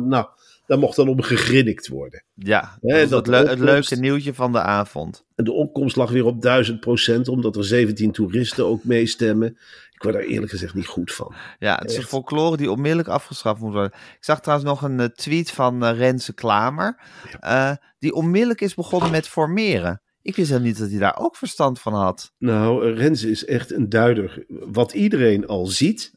nou, 0.08 0.26
daar 0.66 0.78
mocht 0.78 0.96
dan 0.96 1.08
om 1.08 1.22
gegrinnikt 1.22 1.88
worden. 1.88 2.24
ja. 2.34 2.78
Dat 3.08 3.26
het, 3.26 3.58
leuke 3.58 3.96
nieuwtje 3.96 4.34
van 4.34 4.52
de 4.52 4.60
avond. 4.60 5.24
En 5.34 5.44
de 5.44 5.52
opkomst 5.52 5.96
lag 5.96 6.10
weer 6.10 6.24
op 6.24 6.42
1000 6.42 6.80
procent, 6.80 7.28
omdat 7.28 7.56
er 7.56 7.64
17 7.64 8.12
toeristen 8.12 8.66
ook 8.66 8.84
meestemmen. 8.84 9.58
Ik 9.92 10.02
word 10.04 10.14
daar 10.14 10.24
eerlijk 10.24 10.50
gezegd 10.50 10.74
niet 10.74 10.86
goed 10.86 11.12
van. 11.12 11.34
Ja, 11.58 11.76
het 11.80 11.90
is 11.90 11.96
een 11.96 12.02
folklore 12.02 12.56
die 12.56 12.70
onmiddellijk 12.70 13.08
afgeschaft 13.08 13.60
moet 13.60 13.72
worden. 13.72 13.92
Ik 13.92 14.24
zag 14.24 14.40
trouwens 14.40 14.68
nog 14.68 14.82
een 14.82 15.00
eh, 15.00 15.06
tweet 15.06 15.50
van 15.50 15.84
eh, 15.84 15.98
Renze 15.98 16.34
Klamer. 16.34 17.00
eh, 17.40 17.72
die 17.98 18.12
onmiddellijk 18.12 18.60
is 18.60 18.74
begonnen 18.74 19.10
met 19.10 19.28
formeren. 19.28 20.00
Ik 20.22 20.36
wist 20.36 20.48
helemaal 20.48 20.68
niet 20.68 20.78
dat 20.78 20.90
hij 20.90 20.98
daar 20.98 21.18
ook 21.18 21.36
verstand 21.36 21.80
van 21.80 21.94
had. 21.94 22.32
Nou, 22.38 22.92
Renze 22.92 23.30
is 23.30 23.44
echt 23.44 23.72
een 23.72 23.88
duider. 23.88 24.44
Wat 24.48 24.92
iedereen 24.92 25.46
al 25.46 25.66
ziet, 25.66 26.12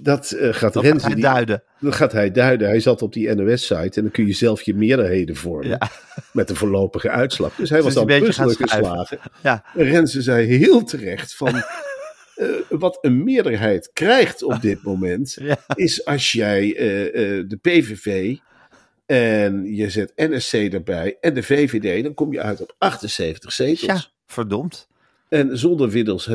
dat 0.00 0.30
eh, 0.30 0.52
gaat 0.54 0.72
Dat 0.72 0.82
Renze... 0.82 0.98
gaat 0.98 1.06
hij 1.06 1.14
die- 1.14 1.24
duiden. 1.24 1.62
Dat 1.80 1.94
gaat 1.94 2.12
hij 2.12 2.30
duiden. 2.30 2.68
Hij 2.68 2.80
zat 2.80 3.02
op 3.02 3.12
die 3.12 3.34
NOS-site 3.34 3.74
en 3.96 4.02
dan 4.02 4.10
kun 4.10 4.26
je 4.26 4.32
zelf 4.32 4.62
je 4.62 4.74
meerderheden 4.74 5.36
vormen. 5.36 5.68
Ja. 5.68 5.90
Met 6.32 6.50
een 6.50 6.56
voorlopige 6.56 7.10
uitslag. 7.10 7.54
Dus 7.54 7.70
hij 7.70 7.82
was 7.82 7.94
Dus 7.94 8.02
gaan 8.02 8.20
puzzelen 8.20 8.50
schuiven. 8.50 8.68
geslagen. 8.68 9.18
Ja, 9.42 9.64
En 9.74 9.84
Renze 9.84 10.22
zei 10.22 10.46
heel 10.46 10.84
terecht 10.84 11.34
van... 11.34 11.54
uh, 11.56 11.62
wat 12.68 12.98
een 13.00 13.24
meerderheid 13.24 13.90
krijgt 13.92 14.42
op 14.42 14.60
dit 14.62 14.82
moment, 14.92 15.38
is 15.74 16.04
als 16.04 16.32
jij 16.32 16.66
uh, 16.66 16.74
de 17.48 17.58
PVV 17.60 18.36
en 19.06 19.64
je 19.74 19.90
zet 19.90 20.12
NSC 20.16 20.52
erbij 20.52 21.16
en 21.20 21.34
de 21.34 21.42
VVD, 21.42 22.02
dan 22.02 22.14
kom 22.14 22.32
je 22.32 22.40
uit 22.40 22.60
op 22.60 22.74
78 22.78 23.52
zetels. 23.52 23.80
Ja, 23.80 24.04
verdomd. 24.26 24.88
En 25.28 25.58
zonder 25.58 25.88
Wilders, 25.90 26.26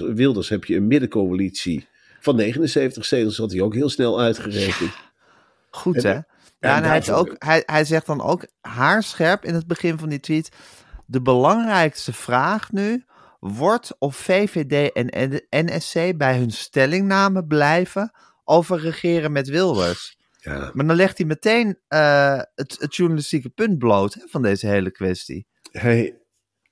Wilders 0.00 0.48
heb 0.48 0.64
je 0.64 0.76
een 0.76 0.86
middencoalitie 0.86 1.86
van 2.26 2.36
79 2.36 3.04
zetels, 3.04 3.36
had 3.36 3.52
hij 3.52 3.60
ook 3.60 3.74
heel 3.74 3.88
snel 3.88 4.20
uitgerekend. 4.20 4.92
Goed 5.70 6.02
hè? 6.02 6.18
Ja, 6.58 6.76
en, 6.76 6.84
hij, 6.84 7.12
ook, 7.12 7.34
hij, 7.38 7.62
hij 7.66 7.84
zegt 7.84 8.06
dan 8.06 8.22
ook 8.22 8.46
haarscherp 8.60 9.44
in 9.44 9.54
het 9.54 9.66
begin 9.66 9.98
van 9.98 10.08
die 10.08 10.20
tweet. 10.20 10.48
De 11.06 11.22
belangrijkste 11.22 12.12
vraag 12.12 12.72
nu 12.72 13.04
wordt 13.40 13.96
of 13.98 14.16
VVD 14.16 14.92
en 14.92 15.42
NSC 15.50 16.16
bij 16.16 16.38
hun 16.38 16.50
stellingname 16.50 17.46
blijven 17.46 18.12
over 18.44 18.80
regeren 18.80 19.32
met 19.32 19.48
Wilders. 19.48 20.18
Ja. 20.36 20.70
Maar 20.72 20.86
dan 20.86 20.96
legt 20.96 21.18
hij 21.18 21.26
meteen 21.26 21.78
uh, 21.88 22.40
het, 22.54 22.76
het, 22.78 22.96
journalistieke 22.96 23.48
punt 23.48 23.78
bloot 23.78 24.14
hè, 24.14 24.20
van 24.26 24.42
deze 24.42 24.66
hele 24.66 24.90
kwestie. 24.90 25.46
Hij, 25.70 26.20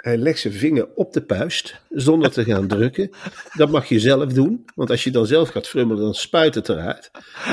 hij 0.05 0.17
legt 0.17 0.39
zijn 0.39 0.53
vinger 0.53 0.89
op 0.95 1.13
de 1.13 1.23
puist 1.25 1.81
zonder 1.91 2.31
te 2.31 2.45
gaan 2.45 2.67
drukken. 2.67 3.11
Dat 3.53 3.71
mag 3.71 3.89
je 3.89 3.99
zelf 3.99 4.33
doen, 4.33 4.65
want 4.75 4.91
als 4.91 5.05
je 5.05 5.11
dan 5.11 5.27
zelf 5.27 5.49
gaat 5.49 5.69
frummelen, 5.69 6.03
dan 6.03 6.15
spuit 6.15 6.55
het 6.55 6.69
eruit. 6.69 7.11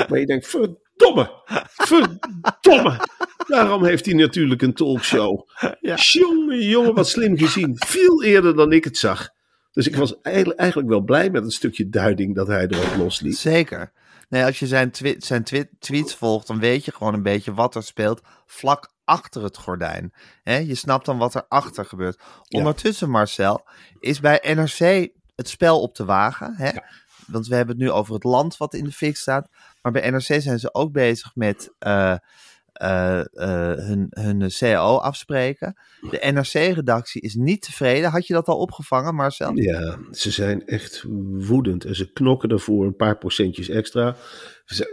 Maar 0.08 0.18
je 0.18 0.26
denkt, 0.26 0.46
verdomme, 0.46 1.30
verdomme. 1.76 2.96
Daarom 3.46 3.84
heeft 3.84 4.04
hij 4.06 4.14
natuurlijk 4.14 4.62
een 4.62 4.74
talkshow. 4.74 5.48
Ja. 5.80 5.94
Jongen, 5.96 6.66
jongen, 6.66 6.94
wat 6.94 7.08
slim 7.08 7.38
gezien. 7.38 7.74
Veel 7.76 8.22
eerder 8.22 8.56
dan 8.56 8.72
ik 8.72 8.84
het 8.84 8.98
zag. 8.98 9.28
Dus 9.72 9.86
ik 9.86 9.96
was 9.96 10.20
eigenlijk, 10.20 10.58
eigenlijk 10.58 10.88
wel 10.88 11.00
blij 11.00 11.30
met 11.30 11.42
het 11.42 11.52
stukje 11.52 11.88
duiding 11.88 12.34
dat 12.34 12.46
hij 12.46 12.66
erop 12.66 12.96
losliet. 12.96 13.36
Zeker. 13.36 13.92
Nee, 14.32 14.44
als 14.44 14.58
je 14.58 14.66
zijn, 14.66 14.90
twi 14.90 15.14
zijn 15.18 15.44
tweets 15.78 16.14
volgt, 16.14 16.46
dan 16.46 16.58
weet 16.58 16.84
je 16.84 16.92
gewoon 16.92 17.14
een 17.14 17.22
beetje 17.22 17.54
wat 17.54 17.74
er 17.74 17.82
speelt 17.82 18.20
vlak 18.46 18.92
achter 19.04 19.42
het 19.42 19.56
gordijn. 19.56 20.12
je 20.44 20.74
snapt 20.74 21.06
dan 21.06 21.18
wat 21.18 21.34
er 21.34 21.44
achter 21.48 21.84
gebeurt. 21.84 22.20
Ondertussen, 22.48 23.10
Marcel, 23.10 23.68
is 24.00 24.20
bij 24.20 24.54
NRC 24.54 25.08
het 25.36 25.48
spel 25.48 25.80
op 25.80 25.94
te 25.94 26.04
wagen. 26.04 26.54
Hè? 26.56 26.70
Want 27.26 27.46
we 27.46 27.54
hebben 27.54 27.74
het 27.74 27.84
nu 27.84 27.90
over 27.90 28.14
het 28.14 28.24
land 28.24 28.56
wat 28.56 28.74
in 28.74 28.84
de 28.84 28.92
fik 28.92 29.16
staat. 29.16 29.48
Maar 29.82 29.92
bij 29.92 30.10
NRC 30.10 30.42
zijn 30.42 30.58
ze 30.58 30.74
ook 30.74 30.92
bezig 30.92 31.34
met 31.34 31.72
uh, 31.80 32.16
uh, 32.82 33.20
hun, 33.86 34.06
hun 34.10 34.48
CAO 34.48 34.96
afspreken. 34.96 35.76
De 36.10 36.30
NRC-redactie 36.32 37.20
is 37.20 37.34
niet 37.34 37.62
tevreden. 37.62 38.10
Had 38.10 38.26
je 38.26 38.32
dat 38.32 38.46
al 38.46 38.58
opgevangen, 38.58 39.14
Marcel? 39.14 39.56
Ja, 39.56 39.98
ze 40.10 40.30
zijn 40.30 40.66
echt 40.66 41.04
woedend 41.32 41.84
en 41.84 41.94
ze 41.94 42.12
knokken 42.12 42.48
ervoor 42.48 42.86
een 42.86 42.96
paar 42.96 43.18
procentjes 43.18 43.68
extra. 43.68 44.16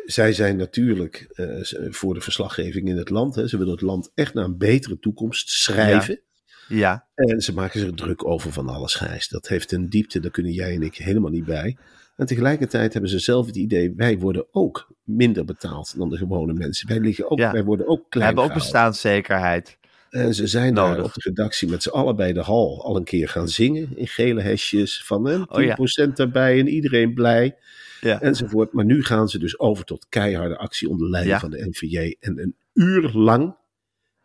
zij 0.05 0.33
zijn 0.33 0.57
natuurlijk 0.57 1.27
voor 1.89 2.13
de 2.13 2.21
verslaggeving 2.21 2.87
in 2.87 2.97
het 2.97 3.09
land. 3.09 3.35
Hè. 3.35 3.47
Ze 3.47 3.57
willen 3.57 3.73
het 3.73 3.81
land 3.81 4.11
echt 4.15 4.33
naar 4.33 4.45
een 4.45 4.57
betere 4.57 4.99
toekomst 4.99 5.49
schrijven. 5.49 6.21
Ja. 6.67 6.77
ja. 6.77 7.07
En 7.15 7.41
ze 7.41 7.53
maken 7.53 7.79
zich 7.79 7.91
druk 7.91 8.25
over 8.25 8.51
van 8.51 8.69
alles, 8.69 8.95
Gijs. 8.95 9.27
Dat 9.27 9.47
heeft 9.47 9.71
een 9.71 9.89
diepte, 9.89 10.19
daar 10.19 10.31
kunnen 10.31 10.51
jij 10.51 10.75
en 10.75 10.81
ik 10.81 10.95
helemaal 10.95 11.31
niet 11.31 11.45
bij. 11.45 11.77
En 12.19 12.25
tegelijkertijd 12.25 12.93
hebben 12.93 13.11
ze 13.11 13.19
zelf 13.19 13.45
het 13.45 13.55
idee, 13.55 13.93
wij 13.95 14.17
worden 14.17 14.45
ook 14.51 14.91
minder 15.03 15.45
betaald 15.45 15.97
dan 15.97 16.09
de 16.09 16.17
gewone 16.17 16.53
mensen. 16.53 16.87
Wij, 16.87 16.99
liggen 16.99 17.31
ook, 17.31 17.37
wij 17.37 17.63
worden 17.63 17.87
ook 17.87 18.05
klein. 18.09 18.33
We 18.35 18.41
hebben 18.41 18.43
ook 18.43 18.61
bestaanszekerheid. 18.61 19.77
En 20.09 20.33
ze 20.33 20.47
zijn 20.47 20.73
daar 20.73 21.03
op 21.03 21.13
de 21.13 21.21
redactie 21.23 21.69
met 21.69 21.83
z'n 21.83 21.89
allen 21.89 22.15
bij 22.15 22.33
de 22.33 22.39
hal 22.39 22.83
al 22.83 22.95
een 22.95 23.03
keer 23.03 23.29
gaan 23.29 23.47
zingen 23.47 23.97
in 23.97 24.07
gele 24.07 24.41
hesjes 24.41 25.03
van 25.05 25.25
hè, 25.25 25.37
10% 25.37 25.43
oh, 25.45 26.19
erbij 26.19 26.59
en 26.59 26.67
iedereen 26.67 27.13
blij. 27.13 27.57
Ja. 28.01 28.21
Enzovoort. 28.21 28.73
Maar 28.73 28.85
nu 28.85 29.03
gaan 29.03 29.29
ze 29.29 29.39
dus 29.39 29.59
over 29.59 29.85
tot 29.85 30.05
keiharde 30.09 30.57
actie 30.57 30.89
onder 30.89 31.09
leiding 31.09 31.39
van 31.39 31.51
de 31.51 31.67
NVJ. 31.67 32.15
En 32.19 32.39
een 32.39 32.55
uur 32.73 33.11
lang 33.11 33.55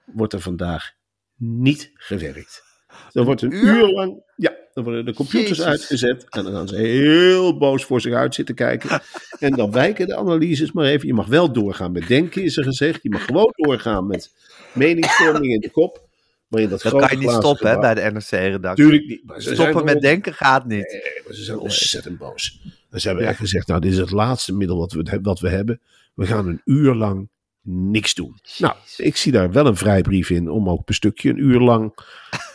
wordt 0.05 0.33
er 0.33 0.41
vandaag 0.41 0.93
niet 1.37 1.91
gewerkt. 1.95 2.63
Er 3.13 3.25
wordt 3.25 3.43
een 3.43 3.53
uur 3.53 3.89
lang, 3.89 4.23
ja, 4.37 4.53
dan 4.75 4.85
worden 4.85 5.05
de 5.05 5.15
computers 5.15 5.63
uitgezet 5.63 6.27
en 6.29 6.45
dan 6.45 6.53
gaan 6.53 6.69
ze 6.69 6.77
heel 6.77 7.59
boos 7.59 7.85
voor 7.85 8.01
zich 8.01 8.15
uit 8.15 8.35
zitten 8.35 8.55
kijken. 8.55 8.91
En 9.39 9.53
dan 9.53 9.71
wijken 9.71 10.07
de 10.07 10.17
analyses 10.17 10.73
maar 10.73 10.85
even. 10.85 11.07
Je 11.07 11.15
mag 11.15 11.27
wel 11.27 11.53
doorgaan 11.53 11.93
met 11.93 12.09
denken, 12.09 12.43
is 12.43 12.57
er 12.57 12.65
gezegd. 12.65 13.03
Je 13.03 13.11
mag 13.11 13.25
gewoon 13.25 13.53
doorgaan 13.57 14.07
met 14.07 14.33
meningsvorming 14.73 15.53
in 15.53 15.61
de 15.61 15.71
kop. 15.71 16.09
Maar 16.49 16.61
in 16.61 16.69
dat, 16.69 16.83
dat 16.83 16.93
kan 16.93 17.11
je 17.11 17.17
niet 17.17 17.31
stoppen 17.31 17.71
hè, 17.71 17.79
bij 17.79 17.95
de 17.95 18.01
NRC-redactie. 18.01 18.85
Tuurlijk 18.85 19.07
niet. 19.07 19.23
Stoppen 19.37 19.85
met 19.85 20.01
denken 20.01 20.35
gaat 20.35 20.67
niet. 20.67 20.93
Nee, 20.93 21.23
maar 21.25 21.35
ze 21.35 21.43
zijn 21.43 21.59
ontzettend 21.59 22.19
boos. 22.19 22.61
En 22.91 23.01
ze 23.01 23.09
hebben 23.09 23.27
echt 23.27 23.39
gezegd, 23.39 23.67
nou 23.67 23.81
dit 23.81 23.93
is 23.93 23.99
het 23.99 24.11
laatste 24.11 24.53
middel 24.53 24.79
wat 24.79 24.93
we, 24.93 25.19
wat 25.23 25.41
we 25.41 25.49
hebben. 25.49 25.81
We 26.15 26.27
gaan 26.27 26.47
een 26.49 26.61
uur 26.65 26.95
lang 26.95 27.29
niks 27.63 28.15
doen. 28.15 28.39
Nou, 28.59 28.75
ik 28.97 29.17
zie 29.17 29.33
daar 29.33 29.53
wel 29.53 29.67
een 29.67 29.77
vrijbrief 29.77 30.31
in 30.31 30.51
om 30.51 30.69
ook 30.69 30.89
een 30.89 30.95
stukje 30.95 31.31
een 31.31 31.43
uur 31.43 31.61
lang 31.61 31.95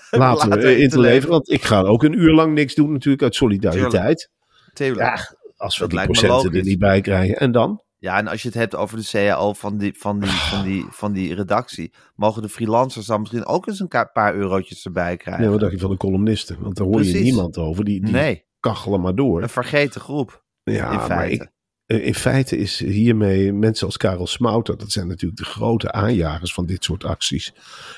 laten, 0.18 0.60
we 0.60 0.78
in 0.78 0.90
te 0.90 1.00
leveren. 1.00 1.30
Want 1.30 1.52
ik 1.52 1.64
ga 1.64 1.82
ook 1.82 2.04
een 2.04 2.20
uur 2.20 2.34
lang 2.34 2.54
niks 2.54 2.76
doen 2.76 2.92
natuurlijk 2.92 3.24
uit 3.24 3.36
solidariteit. 3.36 4.30
Tuurlijk. 4.74 5.00
Ja, 5.00 5.36
als 5.58 5.78
we 5.78 5.88
die 5.88 6.02
procenten 6.02 6.54
er 6.54 6.64
niet 6.64 6.80
bij 6.80 7.02
krijgen. 7.02 7.38
En 7.38 7.52
dan? 7.52 7.84
Ja, 7.98 8.18
en 8.18 8.28
als 8.28 8.42
je 8.42 8.48
het 8.48 8.58
hebt 8.58 8.76
over 8.76 8.98
de 8.98 9.08
CAO 9.12 9.54
van 9.54 9.78
die, 9.78 9.94
van 9.98 10.20
die, 10.20 10.30
van 10.30 10.64
die, 10.64 10.86
van 10.90 11.14
die 11.14 11.36
redactie, 11.36 11.94
mogen 12.16 12.42
de 12.42 12.50
freelancers 12.50 13.06
dan 13.06 13.20
misschien 13.20 13.46
ook 13.46 13.68
eens 13.68 13.80
een 13.80 14.10
paar 14.14 14.36
eurotjes 14.36 14.86
erbij 14.86 15.18
krijgen. 15.18 15.44
Nee, 15.44 15.52
wat 15.52 15.60
dacht 15.60 15.72
je 15.72 15.80
van 15.80 15.90
de 15.90 15.98
columnisten? 15.98 16.58
Want 16.62 16.76
daar 16.76 16.88
hoor 16.88 17.04
je 17.04 17.20
niemand 17.20 17.58
over. 17.58 17.86
Die, 17.86 18.02
die 18.02 18.14
nee. 18.14 18.46
kachelen 18.60 19.02
maar 19.02 19.16
door. 19.16 19.42
Een 19.42 19.50
vergeten 19.50 20.02
groep. 20.02 20.44
Ja, 20.64 21.08
maar 21.08 21.30
ik, 21.30 21.42
eh, 21.42 21.48
in 21.98 22.16
feite 22.16 22.58
is 22.58 22.80
hiermee 22.80 23.54
mensen 23.54 23.86
als 23.86 23.98
Karel 23.98 24.28
Smouter, 24.28 24.78
dat 24.78 24.92
zijn 24.92 25.08
natuurlijk 25.08 25.40
de 25.40 25.46
grote 25.46 25.92
aanjagers 25.92 26.54
van 26.54 26.66
dit 26.66 26.84
soort 26.84 27.04
acties. 27.04 27.54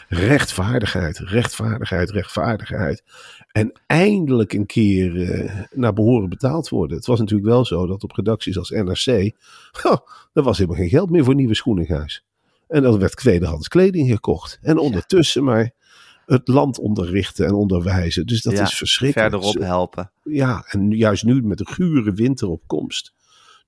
Rechtvaardigheid, 0.07 1.17
rechtvaardigheid, 1.17 2.09
rechtvaardigheid. 2.09 3.03
En 3.51 3.71
eindelijk 3.87 4.53
een 4.53 4.65
keer 4.65 5.15
uh, 5.15 5.61
naar 5.71 5.93
behoren 5.93 6.29
betaald 6.29 6.69
worden. 6.69 6.97
Het 6.97 7.05
was 7.05 7.19
natuurlijk 7.19 7.49
wel 7.49 7.65
zo 7.65 7.87
dat 7.87 8.03
op 8.03 8.11
redacties 8.11 8.57
als 8.57 8.69
NRC, 8.69 9.35
oh, 9.83 9.97
er 10.33 10.43
was 10.43 10.57
helemaal 10.57 10.79
geen 10.79 10.89
geld 10.89 11.09
meer 11.09 11.23
voor 11.23 11.35
nieuwe 11.35 11.55
schoenenhuis. 11.55 12.25
En 12.67 12.81
dan 12.81 12.99
werd 12.99 13.15
tweedehands 13.15 13.67
kleding 13.67 14.09
gekocht. 14.09 14.59
En 14.61 14.77
ondertussen 14.77 15.43
maar 15.43 15.71
het 16.25 16.47
land 16.47 16.79
onderrichten 16.79 17.45
en 17.45 17.53
onderwijzen. 17.53 18.25
Dus 18.25 18.41
dat 18.41 18.53
is 18.53 18.73
verschrikkelijk. 18.73 19.31
Verderop 19.31 19.61
helpen. 19.61 20.11
Ja, 20.23 20.65
en 20.67 20.91
juist 20.91 21.23
nu 21.23 21.41
met 21.41 21.57
de 21.57 21.65
gure 21.65 22.13
winter 22.13 22.47
op 22.49 22.61
komst. 22.67 23.13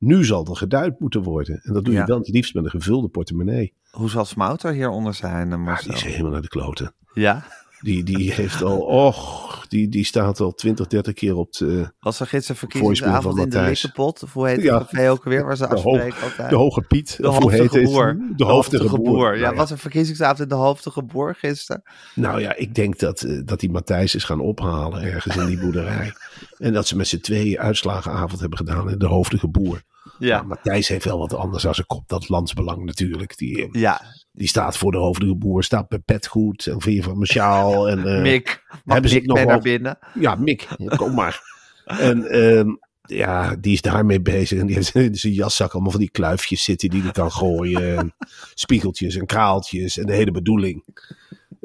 Nu 0.05 0.25
zal 0.25 0.45
er 0.45 0.55
geduid 0.55 0.99
moeten 0.99 1.23
worden. 1.23 1.59
En 1.63 1.73
dat 1.73 1.85
doe 1.85 1.93
je 1.93 2.03
dan 2.03 2.19
het 2.19 2.27
liefst 2.27 2.53
met 2.53 2.63
een 2.63 2.69
gevulde 2.69 3.07
portemonnee. 3.07 3.73
Hoe 3.91 4.09
zal 4.09 4.25
Smouter 4.25 4.73
hieronder 4.73 5.13
zijn, 5.13 5.51
eh, 5.51 5.57
Marcel? 5.57 5.91
Ja, 5.91 5.97
die 5.97 6.07
is 6.07 6.11
helemaal 6.11 6.31
naar 6.31 6.41
de 6.41 6.47
kloten. 6.47 6.93
Ja? 7.13 7.45
Die, 7.81 8.03
die 8.03 8.31
heeft 8.41 8.61
al, 8.61 8.79
och, 8.79 9.65
die, 9.67 9.89
die 9.89 10.05
staat 10.05 10.39
al 10.39 10.53
20, 10.53 10.87
30 10.87 11.13
keer 11.13 11.35
op 11.35 11.53
de. 11.53 11.91
Was 11.99 12.19
er 12.19 12.27
gisteren 12.27 12.55
verkiezingsavond 12.55 13.37
in 13.37 13.49
de 13.49 13.61
Likkepot? 13.61 14.23
Of 14.23 14.33
hoe 14.33 14.47
heet 14.47 14.61
ja. 14.61 14.87
het 14.89 15.07
ook 15.07 15.23
weer? 15.23 15.45
Waar 15.45 15.57
ze 15.57 15.67
afspreken 15.69 16.23
altijd? 16.23 16.49
De 16.49 16.55
Hoge 16.55 16.81
Piet. 16.81 17.17
De 17.17 17.27
hoofdige 17.27 17.81
boer. 17.81 18.17
De 18.35 18.43
hoofdige 18.43 18.99
boer. 18.99 19.35
Ja, 19.35 19.43
nou 19.43 19.55
was 19.55 19.71
er 19.71 19.77
verkiezingsavond 19.77 20.39
in 20.39 20.47
de 20.47 20.55
hoofdige 20.55 21.03
boer 21.03 21.35
gisteren? 21.35 21.83
Nou 22.15 22.41
ja, 22.41 22.55
ik 22.55 22.75
denk 22.75 22.99
dat, 22.99 23.21
eh, 23.21 23.41
dat 23.45 23.59
die 23.59 23.71
Matthijs 23.71 24.15
is 24.15 24.23
gaan 24.23 24.39
ophalen 24.39 25.01
ergens 25.01 25.35
in 25.35 25.45
die 25.45 25.59
boerderij. 25.59 26.13
en 26.57 26.73
dat 26.73 26.87
ze 26.87 26.95
met 26.95 27.07
z'n 27.07 27.19
tweeën 27.19 27.59
uitslagenavond 27.59 28.39
hebben 28.39 28.57
gedaan 28.57 28.89
in 28.89 28.99
de 28.99 29.07
hoofdige 29.07 29.47
boer. 29.47 29.83
Ja. 30.23 30.37
Maar 30.37 30.47
Matthijs 30.47 30.87
heeft 30.87 31.05
wel 31.05 31.17
wat 31.17 31.33
anders 31.33 31.65
als 31.65 31.75
zijn 31.75 31.87
kop. 31.87 32.07
Dat 32.07 32.29
landsbelang 32.29 32.85
natuurlijk. 32.85 33.37
Die, 33.37 33.69
ja. 33.71 34.01
die 34.31 34.47
staat 34.47 34.77
voor 34.77 34.91
de 34.91 34.97
hoofdige 34.97 35.35
boer. 35.35 35.63
Staat 35.63 35.87
bij 35.87 35.99
petgoed. 35.99 36.65
En 36.73 36.81
vier 36.81 37.03
van 37.03 37.13
mijn 37.13 37.27
sjaal. 37.27 37.89
En, 37.89 38.07
uh, 38.07 38.21
Mick. 38.21 38.63
Hebben 38.85 39.09
ze 39.09 39.19
nog 39.19 39.45
naar 39.45 39.61
binnen? 39.61 39.97
Ja, 40.13 40.35
Mick. 40.35 40.67
Kom 40.95 41.13
maar. 41.13 41.41
en 41.85 42.35
uh, 42.35 42.73
ja, 43.01 43.55
die 43.55 43.73
is 43.73 43.81
daarmee 43.81 44.21
bezig. 44.21 44.59
En 44.59 44.65
die 44.65 44.75
heeft 44.75 44.95
in 44.95 45.15
zijn 45.15 45.33
jaszak 45.33 45.73
allemaal 45.73 45.91
van 45.91 45.99
die 45.99 46.11
kluifjes 46.11 46.63
zitten 46.63 46.89
die 46.89 47.01
hij 47.01 47.11
kan 47.11 47.31
gooien. 47.31 47.97
En 47.97 48.15
spiegeltjes 48.53 49.15
en 49.15 49.25
kraaltjes. 49.25 49.97
En 49.97 50.05
de 50.05 50.13
hele 50.13 50.31
bedoeling. 50.31 50.85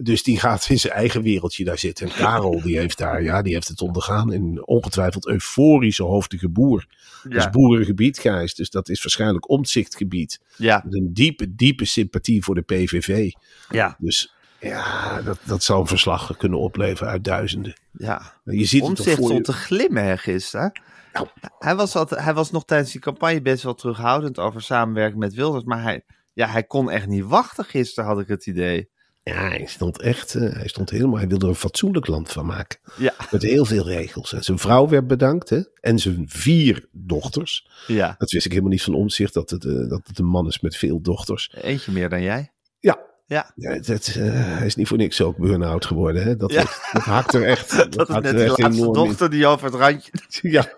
Dus 0.02 0.22
die 0.22 0.40
gaat 0.40 0.68
in 0.68 0.78
zijn 0.78 0.92
eigen 0.92 1.22
wereldje 1.22 1.64
daar 1.64 1.78
zitten. 1.78 2.06
En 2.06 2.14
Karel, 2.14 2.62
die 2.62 2.78
heeft 2.78 2.98
daar, 2.98 3.22
ja, 3.22 3.42
die 3.42 3.52
heeft 3.52 3.68
het 3.68 3.80
ondergaan 3.80 4.32
in 4.32 4.66
ongetwijfeld 4.66 5.26
euforische 5.26 6.02
hoofdige 6.02 6.48
boer. 6.48 6.86
Ja. 7.22 7.30
Dat 7.30 7.44
is 7.44 7.50
boerengebied, 7.50 8.18
Gijs. 8.18 8.54
Dus 8.54 8.70
dat 8.70 8.88
is 8.88 9.02
waarschijnlijk 9.02 9.48
omzichtgebied. 9.48 10.40
Ja. 10.56 10.82
Met 10.84 10.94
een 10.94 11.10
diepe, 11.12 11.54
diepe 11.54 11.84
sympathie 11.84 12.44
voor 12.44 12.54
de 12.54 12.62
PVV. 12.62 13.30
Ja. 13.68 13.96
Dus 13.98 14.34
ja, 14.60 15.22
dat, 15.22 15.38
dat 15.44 15.62
zou 15.62 15.80
een 15.80 15.86
verslag 15.86 16.36
kunnen 16.36 16.58
opleveren 16.58 17.12
uit 17.12 17.24
duizenden. 17.24 17.74
Ja. 17.92 18.32
Je 18.44 18.64
ziet 18.64 18.82
Omtzigt 18.82 19.16
het 19.16 19.24
stond 19.26 19.44
te 19.44 19.52
glimmen 19.52 20.04
hè, 20.04 20.16
gisteren. 20.16 20.80
Nou. 21.12 21.26
Hij, 21.58 21.76
was 21.76 21.96
altijd, 21.96 22.20
hij 22.20 22.34
was 22.34 22.50
nog 22.50 22.64
tijdens 22.64 22.92
die 22.92 23.00
campagne 23.00 23.42
best 23.42 23.62
wel 23.62 23.74
terughoudend 23.74 24.38
over 24.38 24.62
samenwerken 24.62 25.18
met 25.18 25.34
Wilders. 25.34 25.64
Maar 25.64 25.82
hij, 25.82 26.04
ja, 26.32 26.46
hij 26.46 26.64
kon 26.64 26.90
echt 26.90 27.06
niet 27.06 27.24
wachten 27.24 27.64
gisteren, 27.64 28.10
had 28.10 28.20
ik 28.20 28.28
het 28.28 28.46
idee. 28.46 28.90
Ja, 29.28 29.48
hij 29.48 29.64
stond 29.66 30.00
echt, 30.00 30.34
uh, 30.34 30.52
hij 30.52 30.68
stond 30.68 30.90
helemaal, 30.90 31.18
hij 31.18 31.28
wilde 31.28 31.44
er 31.44 31.50
een 31.50 31.58
fatsoenlijk 31.58 32.06
land 32.06 32.32
van 32.32 32.46
maken. 32.46 32.78
Ja. 32.96 33.14
Met 33.30 33.42
heel 33.42 33.64
veel 33.64 33.84
regels. 33.84 34.32
En 34.32 34.44
zijn 34.44 34.58
vrouw 34.58 34.88
werd 34.88 35.06
bedankt, 35.06 35.50
hè? 35.50 35.60
En 35.80 35.98
zijn 35.98 36.24
vier 36.28 36.88
dochters. 36.92 37.68
Ja. 37.86 38.14
Dat 38.18 38.30
wist 38.30 38.44
ik 38.44 38.50
helemaal 38.50 38.72
niet 38.72 38.82
van 38.82 38.94
omzicht, 38.94 39.34
dat 39.34 39.50
het, 39.50 39.64
uh, 39.64 39.88
dat 39.88 40.00
het 40.04 40.18
een 40.18 40.26
man 40.26 40.46
is 40.46 40.60
met 40.60 40.76
veel 40.76 41.00
dochters. 41.00 41.52
Eentje 41.60 41.92
meer 41.92 42.08
dan 42.08 42.22
jij. 42.22 42.52
Ja. 42.80 42.98
Ja. 43.26 43.52
ja 43.54 43.78
dat, 43.78 44.14
uh, 44.18 44.32
hij 44.32 44.66
is 44.66 44.74
niet 44.74 44.88
voor 44.88 44.96
niks 44.96 45.20
ook 45.20 45.36
burn-out 45.36 45.86
geworden, 45.86 46.22
hè? 46.22 46.36
Dat, 46.36 46.52
ja. 46.52 46.62
dat, 46.62 46.88
dat 46.92 47.02
haakt 47.02 47.34
er 47.34 47.44
echt. 47.44 47.76
dat, 47.76 47.92
dat 47.92 48.08
is 48.08 48.14
net 48.14 48.36
die 48.36 48.62
laatste 48.62 48.90
dochter 48.92 49.24
in. 49.24 49.30
die 49.30 49.46
over 49.46 49.66
het 49.66 49.74
randje. 49.74 50.12
ja. 50.58 50.72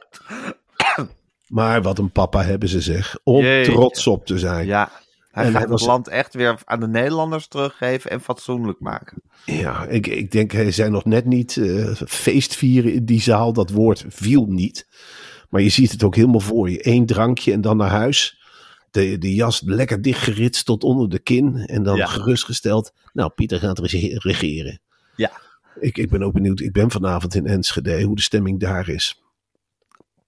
Maar 1.46 1.82
wat 1.82 1.98
een 1.98 2.10
papa 2.12 2.42
hebben 2.42 2.68
ze 2.68 2.80
zeg. 2.80 3.16
Om 3.22 3.62
trots 3.62 4.06
op 4.06 4.26
te 4.26 4.38
zijn. 4.38 4.66
Ja. 4.66 4.90
Hij 5.40 5.48
en 5.48 5.52
gaat 5.52 5.70
het 5.70 5.70
was... 5.70 5.86
land 5.86 6.08
echt 6.08 6.34
weer 6.34 6.58
aan 6.64 6.80
de 6.80 6.88
Nederlanders 6.88 7.48
teruggeven 7.48 8.10
en 8.10 8.20
fatsoenlijk 8.20 8.80
maken. 8.80 9.22
Ja, 9.44 9.84
ik, 9.86 10.06
ik 10.06 10.30
denk, 10.30 10.52
hij 10.52 10.72
zijn 10.72 10.92
nog 10.92 11.04
net 11.04 11.24
niet 11.24 11.56
uh, 11.56 11.94
feestvieren 12.06 12.92
in 12.92 13.04
die 13.04 13.20
zaal. 13.20 13.52
Dat 13.52 13.70
woord 13.70 14.04
viel 14.08 14.46
niet. 14.46 14.86
Maar 15.48 15.62
je 15.62 15.68
ziet 15.68 15.90
het 15.90 16.02
ook 16.02 16.14
helemaal 16.16 16.40
voor 16.40 16.70
je. 16.70 16.88
Eén 16.88 17.06
drankje 17.06 17.52
en 17.52 17.60
dan 17.60 17.76
naar 17.76 17.90
huis. 17.90 18.38
De, 18.90 19.18
de 19.18 19.34
jas 19.34 19.62
lekker 19.64 20.02
dichtgeritst 20.02 20.64
tot 20.64 20.84
onder 20.84 21.08
de 21.08 21.18
kin. 21.18 21.56
En 21.56 21.82
dan 21.82 21.96
ja. 21.96 22.06
gerustgesteld. 22.06 22.92
Nou, 23.12 23.30
Pieter 23.30 23.58
gaat 23.58 23.78
regeren. 23.78 24.80
Ja. 25.16 25.30
Ik, 25.80 25.98
ik 25.98 26.10
ben 26.10 26.22
ook 26.22 26.32
benieuwd. 26.32 26.60
Ik 26.60 26.72
ben 26.72 26.90
vanavond 26.90 27.34
in 27.34 27.46
Enschede. 27.46 28.02
Hoe 28.02 28.16
de 28.16 28.22
stemming 28.22 28.60
daar 28.60 28.88
is. 28.88 29.22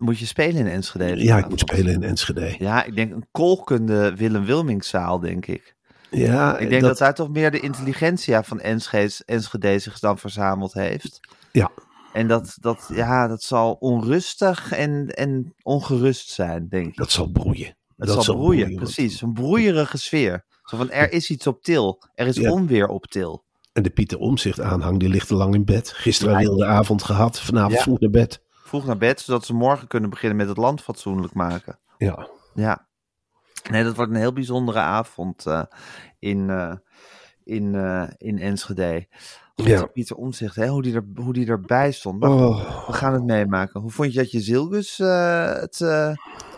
Moet 0.02 0.18
je 0.18 0.26
spelen 0.26 0.56
in 0.56 0.66
Enschede? 0.66 1.24
Ja, 1.24 1.38
ik 1.38 1.48
moet 1.48 1.60
spelen 1.60 1.92
in 1.92 2.02
Enschede. 2.02 2.54
Ja, 2.58 2.84
ik 2.84 2.96
denk 2.96 3.12
een 3.12 3.26
kolkende 3.30 4.16
Willem 4.16 4.44
Wilmingszaal, 4.44 5.20
denk 5.20 5.46
ik. 5.46 5.74
Ja, 6.10 6.58
ik 6.58 6.68
denk 6.68 6.80
dat... 6.80 6.90
dat 6.90 6.98
daar 6.98 7.14
toch 7.14 7.30
meer 7.30 7.50
de 7.50 7.60
intelligentia 7.60 8.42
van 8.42 8.60
Enschede, 8.60 9.12
Enschede 9.24 9.78
zich 9.78 9.98
dan 9.98 10.18
verzameld 10.18 10.72
heeft. 10.72 11.20
Ja. 11.52 11.70
En 12.12 12.28
dat, 12.28 12.56
dat, 12.60 12.90
ja, 12.94 13.28
dat 13.28 13.42
zal 13.42 13.76
onrustig 13.80 14.72
en, 14.72 15.08
en 15.08 15.54
ongerust 15.62 16.28
zijn, 16.28 16.68
denk 16.68 16.86
ik. 16.86 16.96
Dat 16.96 17.10
zal 17.10 17.26
broeien. 17.26 17.76
Het 17.96 18.08
dat 18.08 18.24
zal 18.24 18.34
broeien, 18.34 18.60
broeien 18.60 18.82
precies. 18.82 19.20
Een 19.20 19.32
broeierige 19.32 19.98
sfeer. 19.98 20.44
Zo 20.64 20.76
van, 20.76 20.90
er 20.90 21.12
is 21.12 21.30
iets 21.30 21.46
op 21.46 21.62
til. 21.62 22.02
Er 22.14 22.26
is 22.26 22.36
ja. 22.36 22.50
onweer 22.50 22.88
op 22.88 23.06
til. 23.06 23.42
En 23.72 23.82
de 23.82 23.90
Pieter 23.90 24.18
Omzicht 24.18 24.60
aanhang, 24.60 24.98
die 24.98 25.08
ligt 25.08 25.28
te 25.28 25.34
lang 25.34 25.54
in 25.54 25.64
bed. 25.64 25.92
Gisteren 25.92 26.32
ja. 26.32 26.38
wilde 26.38 26.64
avond 26.64 27.02
gehad, 27.02 27.40
vanavond 27.40 27.74
ja. 27.74 27.82
vroeg 27.82 28.00
naar 28.00 28.10
bed 28.10 28.40
vroeg 28.72 28.86
naar 28.86 28.98
bed, 28.98 29.20
zodat 29.20 29.44
ze 29.44 29.54
morgen 29.54 29.88
kunnen 29.88 30.10
beginnen 30.10 30.38
met 30.38 30.48
het 30.48 30.56
land 30.56 30.82
fatsoenlijk 30.82 31.34
maken. 31.34 31.78
Ja. 31.98 32.28
Ja. 32.54 32.88
Nee, 33.70 33.84
dat 33.84 33.96
wordt 33.96 34.10
een 34.10 34.16
heel 34.16 34.32
bijzondere 34.32 34.78
avond 34.78 35.46
uh, 35.46 35.62
in, 36.18 36.48
uh, 36.48 36.74
in, 37.44 37.74
uh, 37.74 38.08
in 38.16 38.38
Enschede. 38.38 39.06
Goed, 39.54 39.66
ja. 39.66 39.86
Pieter 39.86 40.16
Omzicht, 40.16 40.56
hè, 40.56 40.68
hoe, 40.68 40.82
die 40.82 40.94
er, 40.94 41.04
hoe 41.14 41.32
die 41.32 41.46
erbij 41.46 41.92
stond. 41.92 42.20
Maar 42.20 42.30
oh. 42.30 42.86
we 42.86 42.92
gaan 42.92 43.12
het 43.12 43.24
meemaken. 43.24 43.80
Hoe 43.80 43.90
vond 43.90 44.12
je 44.12 44.18
dat 44.18 44.30
je 44.30 44.40
Zilgus 44.40 44.98
het, 44.98 45.78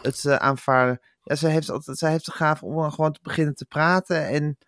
het 0.03 0.29
aanvaarden? 0.29 1.01
Ja, 1.23 1.35
zij 1.35 1.51
heeft, 1.51 1.71
altijd, 1.71 1.99
zij 1.99 2.11
heeft 2.11 2.25
de 2.25 2.33
gaaf 2.33 2.63
om 2.63 2.91
gewoon 2.91 3.13
te 3.13 3.21
beginnen 3.23 3.55
te 3.55 3.67
praten 3.67 4.27
en... 4.27 4.59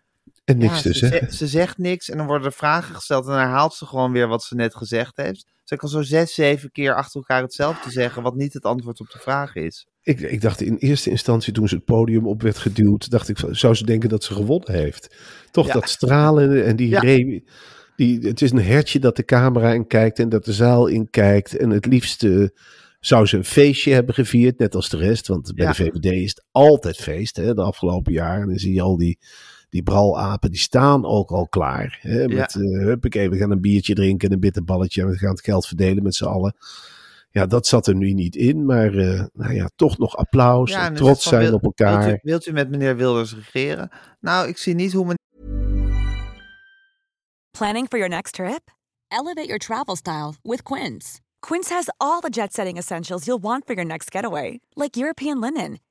En 0.45 0.57
niks 0.57 0.77
ja, 0.77 0.81
dus, 0.81 0.97
ze, 0.97 1.05
hè? 1.05 1.11
Zegt, 1.11 1.33
ze 1.33 1.47
zegt 1.47 1.77
niks 1.77 2.09
en 2.09 2.17
dan 2.17 2.25
worden 2.25 2.47
er 2.47 2.53
vragen 2.53 2.95
gesteld 2.95 3.25
en 3.25 3.31
dan 3.31 3.39
herhaalt 3.39 3.73
ze 3.73 3.85
gewoon 3.85 4.11
weer 4.11 4.27
wat 4.27 4.43
ze 4.43 4.55
net 4.55 4.75
gezegd 4.75 5.17
heeft. 5.17 5.55
Ze 5.67 5.75
kan 5.75 5.89
zo 5.89 6.01
zes, 6.01 6.33
zeven 6.33 6.71
keer 6.71 6.95
achter 6.95 7.15
elkaar 7.15 7.41
hetzelfde 7.41 7.91
zeggen, 7.91 8.23
wat 8.23 8.35
niet 8.35 8.53
het 8.53 8.63
antwoord 8.63 8.99
op 8.99 9.09
de 9.09 9.19
vraag 9.19 9.55
is. 9.55 9.87
Ik, 10.01 10.19
ik 10.19 10.41
dacht 10.41 10.61
in 10.61 10.75
eerste 10.75 11.09
instantie 11.09 11.53
toen 11.53 11.67
ze 11.67 11.75
het 11.75 11.85
podium 11.85 12.27
op 12.27 12.41
werd 12.41 12.57
geduwd, 12.57 13.09
dacht 13.09 13.29
ik, 13.29 13.37
zou 13.51 13.73
ze 13.75 13.85
denken 13.85 14.09
dat 14.09 14.23
ze 14.23 14.33
gewonnen 14.33 14.71
heeft. 14.71 15.15
Toch 15.51 15.67
ja. 15.67 15.73
dat 15.73 15.89
stralen 15.89 16.65
en 16.65 16.75
die, 16.75 16.89
ja. 16.89 16.99
re, 16.99 17.43
die, 17.95 18.19
het 18.19 18.41
is 18.41 18.51
een 18.51 18.63
hertje 18.63 18.99
dat 18.99 19.15
de 19.15 19.25
camera 19.25 19.73
in 19.73 19.87
kijkt 19.87 20.19
en 20.19 20.29
dat 20.29 20.45
de 20.45 20.53
zaal 20.53 20.87
in 20.87 21.09
kijkt. 21.09 21.57
En 21.57 21.69
het 21.69 21.85
liefste 21.85 22.53
zou 22.99 23.25
ze 23.25 23.37
een 23.37 23.45
feestje 23.45 23.93
hebben 23.93 24.15
gevierd, 24.15 24.59
net 24.59 24.75
als 24.75 24.89
de 24.89 24.97
rest. 24.97 25.27
Want 25.27 25.55
bij 25.55 25.65
ja. 25.65 25.71
de 25.71 25.77
VVD 25.77 26.05
is 26.05 26.29
het 26.29 26.45
altijd 26.51 26.97
feest, 26.97 27.35
hè, 27.35 27.53
de 27.53 27.61
afgelopen 27.63 28.13
jaren. 28.13 28.41
En 28.41 28.47
dan 28.47 28.57
zie 28.57 28.73
je 28.73 28.81
al 28.81 28.97
die 28.97 29.19
die 29.69 29.83
bralapen, 29.83 30.51
die 30.51 30.59
staan 30.59 31.05
ook 31.05 31.29
al 31.29 31.47
klaar. 31.47 31.99
Hè, 32.01 32.27
met, 32.27 32.53
ja. 32.53 32.61
uh, 32.61 32.83
huppakee, 32.83 33.29
we 33.29 33.37
gaan 33.37 33.51
een 33.51 33.61
biertje 33.61 33.93
drinken, 33.93 34.31
een 34.31 34.39
bitterballetje 34.39 35.01
en 35.01 35.07
we 35.07 35.17
gaan 35.17 35.29
het 35.29 35.43
geld 35.43 35.65
verdelen 35.65 36.03
met 36.03 36.15
z'n 36.15 36.25
allen. 36.25 36.55
Ja, 37.31 37.45
dat 37.45 37.67
zat 37.67 37.87
er 37.87 37.95
nu 37.95 38.13
niet 38.13 38.35
in, 38.35 38.65
maar 38.65 38.93
uh, 38.93 39.23
nou 39.33 39.53
ja, 39.53 39.69
toch 39.75 39.97
nog 39.97 40.17
applaus 40.17 40.71
ja, 40.71 40.85
en 40.85 40.93
trots 40.93 41.23
zijn 41.23 41.41
wil, 41.41 41.53
op 41.53 41.63
elkaar. 41.63 42.03
Wilt 42.05 42.15
u, 42.15 42.19
wilt 42.21 42.47
u, 42.47 42.51
met 42.51 42.69
meneer 42.69 42.95
Wilders 42.95 43.35
regeren? 43.35 43.89
Nou, 44.19 44.47
ik 44.47 44.57
zie 44.57 44.73
niet 44.73 44.93
hoe 44.93 45.05
men... 45.05 45.15
Planning 47.57 47.87
for 47.89 47.97
your 47.97 48.15
next 48.15 48.33
trip? 48.33 48.75
Elevate 49.07 49.45
your 49.45 49.59
travel 49.59 49.95
style 49.95 50.33
with 50.41 50.63
Quince. 50.63 51.19
Quince 51.39 51.73
has 51.73 51.89
all 51.97 52.19
the 52.19 52.29
jet-setting 52.29 52.77
essentials 52.77 53.25
you'll 53.25 53.41
want 53.41 53.65
for 53.65 53.75
your 53.75 53.87
next 53.87 54.11
getaway, 54.11 54.59
like 54.75 54.99
European 54.99 55.39
linen, 55.39 55.79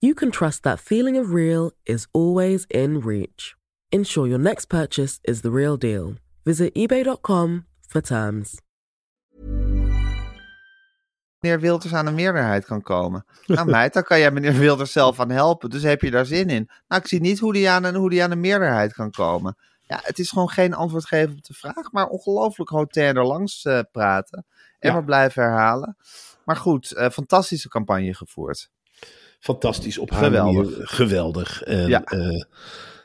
you 0.00 0.14
can 0.14 0.30
trust 0.30 0.62
that 0.62 0.80
feeling 0.80 1.16
of 1.18 1.32
real 1.32 1.72
is 1.84 2.06
always 2.12 2.64
in 2.70 3.00
reach. 3.00 3.54
Ensure 3.92 4.26
your 4.26 4.38
next 4.38 4.66
purchase 4.66 5.20
is 5.24 5.42
the 5.42 5.50
real 5.50 5.76
deal. 5.76 6.14
Visit 6.44 6.74
eBay.com 6.74 7.66
for 7.88 8.00
terms. 8.00 8.60
Meneer 11.40 11.60
Wilders 11.60 11.94
aan 11.94 12.06
een 12.06 12.14
meerderheid 12.14 12.64
kan 12.64 12.82
komen. 12.82 13.24
Nou 13.46 13.70
meid, 13.70 13.92
dan 13.92 14.02
kan 14.02 14.18
jij 14.18 14.30
meneer 14.30 14.54
Wilders 14.58 14.92
zelf 14.92 15.20
aan 15.20 15.30
helpen. 15.30 15.70
Dus 15.70 15.82
heb 15.82 16.00
je 16.00 16.10
daar 16.10 16.26
zin 16.26 16.48
in? 16.48 16.70
Nou, 16.88 17.02
ik 17.02 17.08
zie 17.08 17.20
niet 17.20 17.38
hoe 17.38 17.52
die 17.52 17.70
aan 17.70 17.84
een, 17.84 17.94
hoe 17.94 18.10
die 18.10 18.22
aan 18.22 18.30
een 18.30 18.40
meerderheid 18.40 18.92
kan 18.92 19.10
komen. 19.10 19.56
Ja, 19.80 20.00
het 20.02 20.18
is 20.18 20.30
gewoon 20.30 20.48
geen 20.48 20.74
antwoord 20.74 21.06
geven 21.06 21.36
op 21.36 21.44
de 21.44 21.54
vraag, 21.54 21.92
maar 21.92 22.06
ongelooflijk 22.06 22.70
hotel 22.70 23.14
er 23.14 23.26
langs 23.26 23.64
uh, 23.64 23.80
praten. 23.92 24.46
En 24.78 24.88
ja. 24.88 24.92
maar 24.92 25.04
blijven 25.04 25.42
herhalen. 25.42 25.96
Maar 26.44 26.56
goed, 26.56 26.92
uh, 26.92 27.08
fantastische 27.08 27.68
campagne 27.68 28.14
gevoerd 28.14 28.70
fantastisch 29.40 29.98
op 29.98 30.10
haar 30.10 30.24
geweldig. 30.24 30.70
manier. 30.70 30.86
Geweldig. 30.86 31.62
En, 31.62 31.88
ja. 31.88 32.12
uh, 32.14 32.42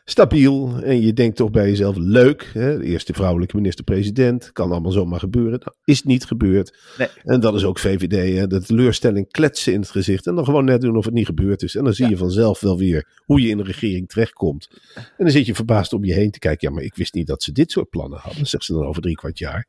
stabiel. 0.06 0.80
En 0.84 1.02
je 1.02 1.14
denkt 1.14 1.38
toch 1.38 1.52
bij 1.52 1.70
jezelf, 1.70 1.96
leuk. 1.98 2.50
Hè? 2.54 2.78
De 2.78 2.86
eerste 2.86 3.14
vrouwelijke 3.14 3.56
minister-president. 3.56 4.52
Kan 4.52 4.72
allemaal 4.72 4.92
zomaar 4.92 5.20
gebeuren. 5.20 5.60
Nou, 5.60 5.76
is 5.84 6.04
niet 6.04 6.26
gebeurd. 6.26 6.78
Nee. 6.98 7.08
En 7.24 7.40
dat 7.40 7.56
is 7.56 7.64
ook 7.64 7.80
VVD. 7.80 8.38
Hè? 8.38 8.48
De 8.48 8.62
teleurstelling 8.62 9.32
kletsen 9.32 9.74
in 9.74 9.80
het 9.80 9.90
gezicht. 9.90 10.28
En 10.28 10.36
dan 10.36 10.46
gewoon 10.46 10.66
net 10.66 10.82
doen 10.82 10.98
of 10.98 11.06
het 11.06 11.14
niet 11.14 11.26
gebeurd 11.26 11.64
is. 11.64 11.76
En 11.76 11.84
dan 11.84 11.94
zie 11.94 12.06
ja. 12.06 12.12
je 12.12 12.18
vanzelf 12.18 12.60
wel 12.60 12.78
weer 12.78 13.08
hoe 13.26 13.42
je 13.42 13.50
in 13.50 13.58
de 13.58 13.64
regering 13.64 14.10
terechtkomt. 14.10 14.68
En 14.96 15.06
dan 15.18 15.32
zit 15.32 15.46
je 15.46 15.56
verbaasd 15.56 15.94
om 15.94 16.04
je 16.04 16.14
heen 16.14 16.32
te 16.32 16.40
kijken. 16.40 16.68
Ja, 16.68 16.74
maar 16.74 16.84
ik 16.84 16.96
wist 16.96 17.14
niet 17.14 17.28
dat 17.28 17.44
ze 17.44 17.52
dit 17.52 17.72
soort 17.72 17.90
plannen 17.90 18.20
hadden. 18.20 18.48
Zegt 18.48 18.64
ze 18.64 18.74
dan 18.74 18.86
over 18.86 19.02
drie 19.02 19.16
kwart 19.16 19.38
jaar. 19.38 19.68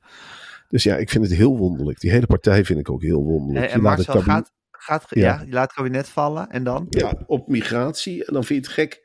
Dus 0.68 0.82
ja, 0.82 0.96
ik 0.96 1.10
vind 1.10 1.24
het 1.24 1.34
heel 1.34 1.56
wonderlijk. 1.56 2.00
Die 2.00 2.10
hele 2.10 2.26
partij 2.26 2.64
vind 2.64 2.78
ik 2.78 2.90
ook 2.90 3.02
heel 3.02 3.22
wonderlijk. 3.22 3.66
Hey, 3.66 3.74
en 3.74 3.82
Marcel, 3.82 4.20
gaat, 4.20 4.52
gaat, 4.86 5.04
ja. 5.08 5.20
ja. 5.20 5.42
je 5.46 5.52
laat 5.52 5.62
het 5.62 5.72
kabinet 5.72 6.08
vallen 6.08 6.50
en 6.50 6.64
dan? 6.64 6.86
Ja, 6.88 7.12
op 7.26 7.48
migratie. 7.48 8.24
En 8.24 8.32
dan 8.32 8.44
vind 8.44 8.64
je 8.64 8.70
het 8.70 8.80
gek 8.80 9.04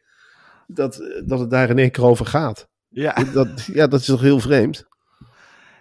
dat, 0.67 1.21
dat 1.25 1.39
het 1.39 1.49
daar 1.49 1.69
in 1.69 1.77
één 1.77 1.91
keer 1.91 2.03
over 2.03 2.25
gaat. 2.25 2.69
Ja, 2.87 3.13
dat, 3.33 3.65
ja, 3.73 3.87
dat 3.87 3.99
is 3.99 4.05
toch 4.05 4.21
heel 4.21 4.39
vreemd? 4.39 4.87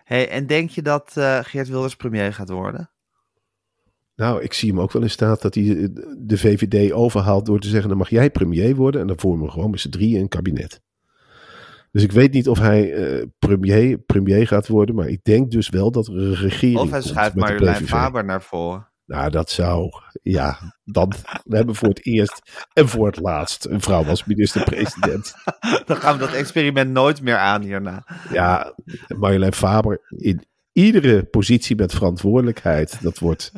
Hey, 0.05 0.29
en 0.29 0.47
denk 0.47 0.71
je 0.71 0.83
dat 0.83 1.15
uh, 1.19 1.39
Geert 1.43 1.69
Wilders 1.69 1.97
premier 1.97 2.33
gaat 2.33 2.49
worden? 2.49 2.91
Nou, 4.17 4.43
ik 4.43 4.53
zie 4.53 4.69
hem 4.69 4.81
ook 4.81 4.93
wel 4.93 5.03
in 5.03 5.11
staat 5.11 5.43
dat 5.43 5.55
hij 5.55 5.65
de 6.19 6.39
VVD 6.39 6.93
overhaalt 6.93 7.47
door 7.47 7.61
te 7.61 7.69
zeggen: 7.69 7.89
dan 7.89 7.99
mag 7.99 8.11
jij 8.11 8.31
premier 8.31 8.77
worden. 8.77 9.01
En 9.01 9.07
dan 9.07 9.19
vormen 9.19 9.47
we 9.47 9.53
gewoon 9.53 9.71
met 9.71 9.81
z'n 9.81 9.89
drieën 9.89 10.21
een 10.21 10.29
kabinet. 10.29 10.81
Dus 11.93 12.03
ik 12.03 12.13
weet 12.13 12.33
niet 12.33 12.49
of 12.49 12.59
hij 12.59 12.93
uh, 12.93 13.25
premier, 13.39 13.99
premier 13.99 14.47
gaat 14.47 14.69
worden, 14.69 14.95
maar 14.95 15.09
ik 15.09 15.25
denk 15.25 15.51
dus 15.51 15.69
wel 15.69 15.91
dat 15.91 16.07
er 16.07 16.17
een 16.17 16.35
regering 16.35 16.79
Of 16.79 16.91
hij 16.91 17.03
schuift 17.03 17.37
Marjolein 17.37 17.87
Faber 17.87 18.25
naar 18.25 18.43
voren. 18.43 18.90
Nou, 19.11 19.31
dat 19.31 19.51
zou, 19.51 19.91
ja, 20.23 20.75
dan 20.85 21.13
we 21.45 21.57
hebben 21.57 21.75
voor 21.75 21.89
het 21.89 22.07
eerst 22.07 22.67
en 22.73 22.89
voor 22.89 23.07
het 23.07 23.21
laatst 23.21 23.65
een 23.65 23.81
vrouw 23.81 24.05
als 24.05 24.25
minister-president. 24.25 25.35
dan 25.87 25.97
gaan 25.97 26.13
we 26.13 26.19
dat 26.19 26.33
experiment 26.33 26.91
nooit 26.91 27.23
meer 27.23 27.37
aan 27.37 27.63
hierna. 27.63 28.07
Ja, 28.33 28.75
Marjolein 29.19 29.53
Faber 29.53 30.01
in 30.09 30.45
iedere 30.73 31.25
positie 31.25 31.77
met 31.77 31.95
verantwoordelijkheid. 31.95 33.03
Dat 33.03 33.19
wordt, 33.19 33.53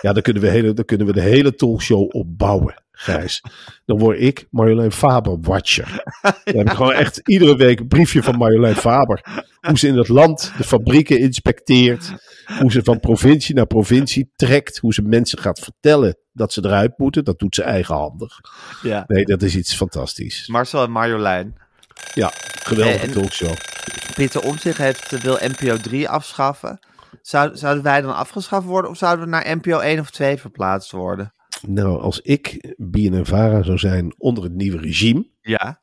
ja, 0.00 0.12
dan 0.12 0.22
kunnen 0.22 0.42
we, 0.42 0.48
hele, 0.48 0.72
dan 0.72 0.84
kunnen 0.84 1.06
we 1.06 1.12
de 1.12 1.20
hele 1.20 1.54
talkshow 1.54 2.14
opbouwen. 2.14 2.82
Gijs. 3.00 3.42
Dan 3.84 3.98
word 3.98 4.20
ik 4.20 4.46
Marjolein 4.50 4.92
Faber 4.92 5.38
watcher. 5.40 6.04
Dan 6.22 6.56
heb 6.56 6.66
ik 6.66 6.72
gewoon 6.72 6.92
echt 6.92 7.20
iedere 7.24 7.56
week 7.56 7.80
een 7.80 7.88
briefje 7.88 8.22
van 8.22 8.36
Marjolein 8.36 8.74
Faber. 8.74 9.44
Hoe 9.60 9.78
ze 9.78 9.86
in 9.86 9.96
het 9.96 10.08
land 10.08 10.52
de 10.56 10.64
fabrieken 10.64 11.18
inspecteert. 11.18 12.12
Hoe 12.60 12.72
ze 12.72 12.82
van 12.82 13.00
provincie 13.00 13.54
naar 13.54 13.66
provincie 13.66 14.32
trekt. 14.36 14.78
Hoe 14.78 14.94
ze 14.94 15.02
mensen 15.02 15.38
gaat 15.38 15.58
vertellen 15.58 16.18
dat 16.32 16.52
ze 16.52 16.64
eruit 16.64 16.98
moeten. 16.98 17.24
Dat 17.24 17.38
doet 17.38 17.54
ze 17.54 17.62
eigenhandig. 17.62 18.40
Ja. 18.82 19.04
Nee, 19.06 19.24
dat 19.24 19.42
is 19.42 19.56
iets 19.56 19.74
fantastisch. 19.74 20.48
Marcel 20.48 20.82
en 20.82 20.90
Marjolein. 20.90 21.56
Ja, 22.14 22.32
geweldige 22.62 23.06
en, 23.06 23.12
talkshow. 23.12 23.54
Pieter 24.14 24.42
Omtzigt 24.42 24.78
heeft, 24.78 25.22
wil 25.22 25.38
NPO 25.40 25.76
3 25.76 26.08
afschaffen. 26.08 26.78
Zou, 27.22 27.56
zouden 27.56 27.82
wij 27.82 28.00
dan 28.00 28.14
afgeschaft 28.14 28.66
worden 28.66 28.90
of 28.90 28.96
zouden 28.96 29.24
we 29.24 29.30
naar 29.30 29.56
NPO 29.56 29.78
1 29.78 30.00
of 30.00 30.10
2 30.10 30.36
verplaatst 30.36 30.90
worden? 30.90 31.32
Nou, 31.66 32.00
als 32.00 32.20
ik 32.20 32.74
BNNVARA 32.76 33.62
zou 33.62 33.78
zijn 33.78 34.14
onder 34.18 34.44
het 34.44 34.52
nieuwe 34.52 34.78
regime. 34.78 35.26
Ja. 35.40 35.80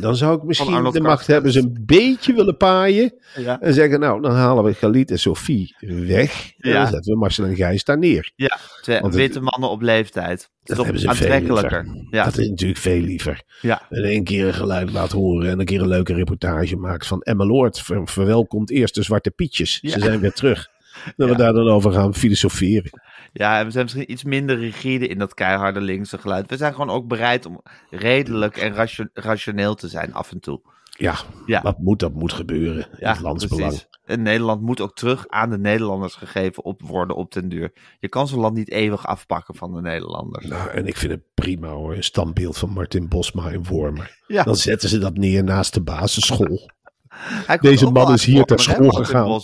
Dan 0.00 0.16
zou 0.16 0.36
ik 0.36 0.42
misschien 0.42 0.92
de 0.92 1.00
macht 1.00 1.26
hebben 1.26 1.52
ze 1.52 1.58
een 1.58 1.82
beetje 1.86 2.34
willen 2.34 2.56
paaien. 2.56 3.14
Ja. 3.36 3.60
En 3.60 3.74
zeggen, 3.74 4.00
nou, 4.00 4.22
dan 4.22 4.32
halen 4.32 4.64
we 4.64 4.74
Galit 4.74 5.10
en 5.10 5.18
Sophie 5.18 5.76
weg. 6.06 6.52
En 6.58 6.72
dan 6.72 6.86
zetten 6.86 7.12
we 7.12 7.18
Marcel 7.18 7.44
en 7.44 7.56
Gijs 7.56 7.84
daar 7.84 7.98
neer. 7.98 8.32
Ja, 8.34 8.58
twee 8.80 9.00
witte 9.00 9.40
mannen 9.40 9.70
op 9.70 9.82
leeftijd. 9.82 10.50
Dat, 10.62 10.76
dat 10.76 10.94
is 10.94 11.06
aantrekkelijker. 11.06 11.86
Ja. 12.10 12.24
Dat 12.24 12.38
is 12.38 12.48
natuurlijk 12.48 12.80
veel 12.80 13.00
liever. 13.00 13.42
Ja. 13.60 13.82
En 13.90 14.14
een 14.14 14.24
keer 14.24 14.46
een 14.46 14.54
geluid 14.54 14.90
laat 14.90 15.12
horen 15.12 15.50
en 15.50 15.60
een 15.60 15.66
keer 15.66 15.80
een 15.80 15.88
leuke 15.88 16.14
reportage 16.14 16.76
maakt 16.76 17.06
van 17.06 17.20
Emma 17.20 17.44
Lord. 17.44 17.82
verwelkomt 18.04 18.70
eerst 18.70 18.94
de 18.94 19.02
Zwarte 19.02 19.30
Pietjes. 19.30 19.80
Ze 19.80 20.00
zijn 20.00 20.20
weer 20.20 20.32
terug. 20.32 20.68
Dat 21.16 21.28
we 21.28 21.36
daar 21.36 21.52
dan 21.52 21.68
over 21.68 21.92
gaan 21.92 22.14
filosoferen. 22.14 22.90
Ja, 23.32 23.64
we 23.64 23.70
zijn 23.70 23.84
misschien 23.84 24.10
iets 24.12 24.24
minder 24.24 24.58
rigide 24.58 25.06
in 25.06 25.18
dat 25.18 25.34
keiharde 25.34 25.80
linkse 25.80 26.18
geluid. 26.18 26.50
We 26.50 26.56
zijn 26.56 26.72
gewoon 26.72 26.90
ook 26.90 27.08
bereid 27.08 27.46
om 27.46 27.62
redelijk 27.90 28.56
en 28.56 28.88
rationeel 29.12 29.74
te 29.74 29.88
zijn 29.88 30.14
af 30.14 30.32
en 30.32 30.40
toe. 30.40 30.60
Ja, 30.98 31.16
ja. 31.46 31.60
dat 31.60 31.78
moet, 31.78 31.98
dat 31.98 32.14
moet 32.14 32.32
gebeuren. 32.32 32.86
Ja, 32.98 33.12
het 33.12 33.20
landsbelang. 33.20 33.90
En 34.04 34.22
Nederland 34.22 34.62
moet 34.62 34.80
ook 34.80 34.94
terug 34.94 35.28
aan 35.28 35.50
de 35.50 35.58
Nederlanders 35.58 36.14
gegeven 36.14 36.64
op 36.64 36.82
worden 36.82 37.16
op 37.16 37.32
den 37.32 37.48
duur. 37.48 37.72
Je 38.00 38.08
kan 38.08 38.28
zo'n 38.28 38.40
land 38.40 38.54
niet 38.54 38.70
eeuwig 38.70 39.06
afpakken 39.06 39.54
van 39.54 39.74
de 39.74 39.80
Nederlanders. 39.80 40.46
Nou, 40.46 40.70
en 40.70 40.86
ik 40.86 40.96
vind 40.96 41.12
het 41.12 41.22
prima 41.34 41.68
hoor. 41.68 41.94
Een 41.94 42.04
standbeeld 42.04 42.58
van 42.58 42.70
Martin 42.70 43.08
Bosma 43.08 43.50
in 43.50 43.64
Wormer. 43.64 44.18
Ja. 44.26 44.42
Dan 44.42 44.56
zetten 44.56 44.88
ze 44.88 44.98
dat 44.98 45.16
neer 45.16 45.44
naast 45.44 45.74
de 45.74 45.82
basisschool. 45.82 46.70
Deze 47.60 47.90
man 47.90 48.12
is 48.12 48.24
hier 48.24 48.44
ter 48.44 48.60
school 48.60 48.90
gegaan. 48.90 49.40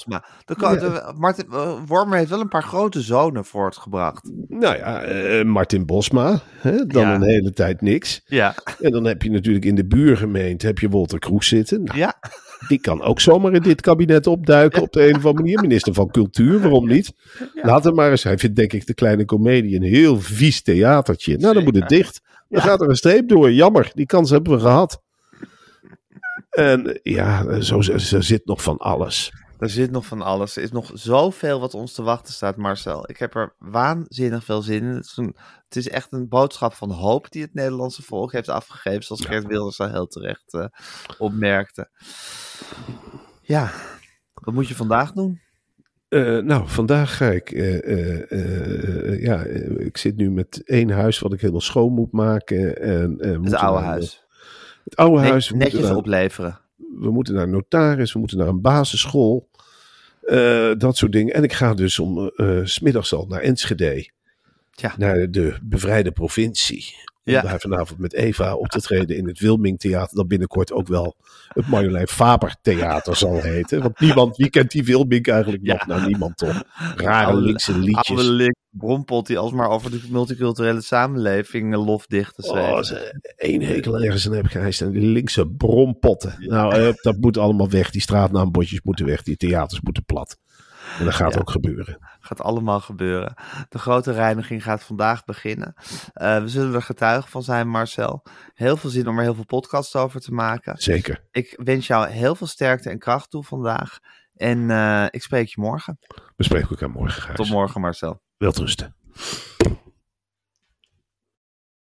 De, 0.46 1.12
Martin 1.16 1.46
uh, 1.52 1.72
Wormer 1.86 2.18
heeft 2.18 2.30
wel 2.30 2.40
een 2.40 2.48
paar 2.48 2.62
grote 2.62 3.00
zonen 3.00 3.44
voortgebracht. 3.44 4.30
Nou 4.48 4.76
ja, 4.76 5.08
uh, 5.08 5.44
Martin 5.44 5.86
Bosma, 5.86 6.40
hè, 6.58 6.86
dan 6.86 7.06
een 7.06 7.22
hele 7.22 7.52
tijd 7.52 7.80
niks. 7.80 8.22
Ja. 8.26 8.54
En 8.80 8.90
dan 8.90 9.04
heb 9.04 9.22
je 9.22 9.30
natuurlijk 9.30 9.64
in 9.64 9.74
de 9.74 9.86
buurgemeente 9.86 10.66
heb 10.66 10.78
je 10.78 10.88
Walter 10.88 11.18
Kroes 11.18 11.48
zitten. 11.48 11.82
Nou, 11.82 11.98
ja. 11.98 12.14
Die 12.68 12.80
kan 12.80 13.02
ook 13.02 13.20
zomaar 13.20 13.52
in 13.52 13.62
dit 13.62 13.80
kabinet 13.80 14.26
opduiken 14.26 14.82
op 14.82 14.92
de 14.92 15.08
een 15.08 15.16
of 15.16 15.26
andere 15.26 15.44
manier. 15.44 15.60
Minister 15.60 15.94
van 15.94 16.10
Cultuur, 16.10 16.60
waarom 16.60 16.86
niet? 16.86 17.12
Laat 17.62 17.84
hem 17.84 17.94
maar 17.94 18.10
eens. 18.10 18.22
Hij 18.22 18.38
vindt 18.38 18.56
denk 18.56 18.72
ik 18.72 18.86
de 18.86 18.94
kleine 18.94 19.24
komedie 19.24 19.76
een 19.76 19.82
heel 19.82 20.20
vies 20.20 20.62
theatertje. 20.62 21.36
Nou, 21.36 21.54
dan 21.54 21.64
moet 21.64 21.74
het 21.74 21.88
dicht. 21.88 22.20
Dan 22.48 22.62
gaat 22.62 22.80
er 22.80 22.88
een 22.88 22.96
streep 22.96 23.28
door. 23.28 23.52
Jammer, 23.52 23.90
die 23.94 24.06
kans 24.06 24.30
hebben 24.30 24.52
we 24.52 24.58
gehad. 24.58 25.02
En 26.50 27.00
ja, 27.02 27.60
zo, 27.60 27.80
zo 27.80 28.20
zit 28.20 28.46
nog 28.46 28.62
van 28.62 28.76
alles. 28.76 29.32
Er 29.58 29.70
zit 29.70 29.90
nog 29.90 30.06
van 30.06 30.22
alles. 30.22 30.56
Er 30.56 30.62
is 30.62 30.70
nog 30.70 30.90
zoveel 30.94 31.60
wat 31.60 31.74
ons 31.74 31.92
te 31.92 32.02
wachten 32.02 32.34
staat, 32.34 32.56
Marcel. 32.56 33.10
Ik 33.10 33.18
heb 33.18 33.34
er 33.34 33.54
waanzinnig 33.58 34.44
veel 34.44 34.62
zin 34.62 34.82
in. 34.82 34.94
Het 34.94 35.04
is, 35.04 35.16
een, 35.16 35.36
het 35.64 35.76
is 35.76 35.88
echt 35.88 36.12
een 36.12 36.28
boodschap 36.28 36.72
van 36.72 36.90
hoop 36.90 37.30
die 37.30 37.42
het 37.42 37.54
Nederlandse 37.54 38.02
volk 38.02 38.32
heeft 38.32 38.48
afgegeven. 38.48 39.02
Zoals 39.02 39.24
Gert 39.24 39.46
Wilders 39.46 39.80
al 39.80 39.90
heel 39.90 40.06
terecht 40.06 40.54
uh, 40.54 40.64
opmerkte. 41.18 41.90
Ja, 43.40 43.70
wat 44.34 44.54
moet 44.54 44.68
je 44.68 44.74
vandaag 44.74 45.12
doen? 45.12 45.40
Uh, 46.08 46.38
nou, 46.38 46.68
vandaag 46.68 47.16
ga 47.16 47.30
ik. 47.30 47.50
Uh, 47.50 49.22
ja, 49.22 49.42
ik 49.78 49.96
zit 49.96 50.16
nu 50.16 50.30
met 50.30 50.62
één 50.64 50.90
huis 50.90 51.18
wat 51.18 51.32
ik 51.32 51.40
helemaal 51.40 51.60
schoon 51.60 51.92
moet 51.92 52.12
maken. 52.12 52.80
En, 52.80 53.42
het 53.42 53.54
oude 53.54 53.84
huis. 53.84 54.26
Het 54.88 54.96
oude 54.96 55.20
huis. 55.20 55.50
Netjes 55.50 55.90
opleveren. 55.90 56.60
We 56.76 57.10
moeten 57.10 57.34
naar 57.34 57.42
een 57.42 57.50
notaris, 57.50 58.12
we 58.12 58.18
moeten 58.18 58.38
naar 58.38 58.48
een 58.48 58.60
basisschool. 58.60 59.48
Uh, 60.24 60.72
dat 60.78 60.96
soort 60.96 61.12
dingen. 61.12 61.34
En 61.34 61.42
ik 61.42 61.52
ga 61.52 61.74
dus 61.74 61.98
om 61.98 62.32
uh, 62.36 62.60
smiddags 62.64 63.14
al 63.14 63.26
naar 63.26 63.40
Enschede. 63.40 64.10
Ja. 64.70 64.94
Naar 64.96 65.30
de 65.30 65.58
bevrijde 65.62 66.10
provincie. 66.10 66.94
Om 67.24 67.32
ja. 67.32 67.42
daar 67.42 67.60
vanavond 67.60 67.98
met 67.98 68.12
Eva 68.14 68.54
op 68.54 68.68
te 68.68 68.80
treden 68.80 69.16
in 69.16 69.26
het 69.26 69.38
Wilming 69.38 69.78
Theater. 69.78 70.16
Dat 70.16 70.28
binnenkort 70.28 70.72
ook 70.72 70.88
wel 70.88 71.16
het 71.48 71.66
Marjolein 71.66 72.08
Faber 72.08 72.56
Theater 72.62 73.16
zal 73.16 73.40
heten. 73.40 73.82
Want 73.82 74.00
niemand, 74.00 74.36
wie 74.36 74.50
kent 74.50 74.70
die 74.70 74.84
Wilming 74.84 75.26
eigenlijk 75.26 75.62
nog? 75.62 75.86
Nou, 75.86 76.06
niemand 76.06 76.36
toch. 76.36 76.62
Rare 76.96 77.36
linkse 77.36 77.78
liedjes. 77.78 78.50
Brompot 78.70 79.26
die 79.26 79.38
alsmaar 79.38 79.68
over 79.68 79.90
de 79.90 80.00
multiculturele 80.10 80.80
samenleving 80.80 81.72
uh, 81.72 81.86
lofdichten 81.86 82.44
schreef. 82.44 82.90
Oh, 82.90 82.98
één 83.36 83.62
hekel 83.62 84.00
ergens 84.00 84.26
in 84.26 84.32
heb 84.32 84.46
geheist. 84.46 84.80
En 84.80 84.90
die 84.90 85.02
linkse 85.02 85.46
brompotten. 85.46 86.34
Nou, 86.38 86.80
uh, 86.80 86.92
dat 87.02 87.16
moet 87.16 87.38
allemaal 87.38 87.70
weg. 87.70 87.90
Die 87.90 88.00
straatnaambordjes 88.00 88.82
moeten 88.82 89.06
weg. 89.06 89.22
Die 89.22 89.36
theaters 89.36 89.80
moeten 89.80 90.04
plat. 90.04 90.36
En 90.98 91.04
dat 91.04 91.14
gaat 91.14 91.38
ook 91.40 91.50
gebeuren. 91.50 91.98
Gaat 92.20 92.40
allemaal 92.40 92.80
gebeuren. 92.80 93.34
De 93.68 93.78
grote 93.78 94.12
reiniging 94.12 94.62
gaat 94.62 94.82
vandaag 94.82 95.24
beginnen. 95.24 95.74
Uh, 96.14 96.40
we 96.40 96.48
zullen 96.48 96.74
er 96.74 96.82
getuigen 96.82 97.30
van 97.30 97.42
zijn, 97.42 97.68
Marcel. 97.68 98.22
Heel 98.54 98.76
veel 98.76 98.90
zin 98.90 99.08
om 99.08 99.16
er 99.16 99.22
heel 99.22 99.34
veel 99.34 99.44
podcasts 99.44 99.96
over 99.96 100.20
te 100.20 100.32
maken. 100.32 100.78
Zeker. 100.78 101.24
Ik 101.30 101.60
wens 101.64 101.86
jou 101.86 102.08
heel 102.08 102.34
veel 102.34 102.46
sterkte 102.46 102.90
en 102.90 102.98
kracht 102.98 103.30
toe 103.30 103.44
vandaag. 103.44 103.98
En 104.34 104.58
uh, 104.58 105.06
ik 105.10 105.22
spreek 105.22 105.48
je 105.48 105.60
morgen. 105.60 105.98
We 106.36 106.44
spreken 106.44 106.68
elkaar 106.68 106.90
morgen, 106.90 107.22
Gijs. 107.22 107.36
Tot 107.36 107.50
morgen, 107.50 107.80
Marcel. 107.80 108.22
Welterusten. 108.40 108.94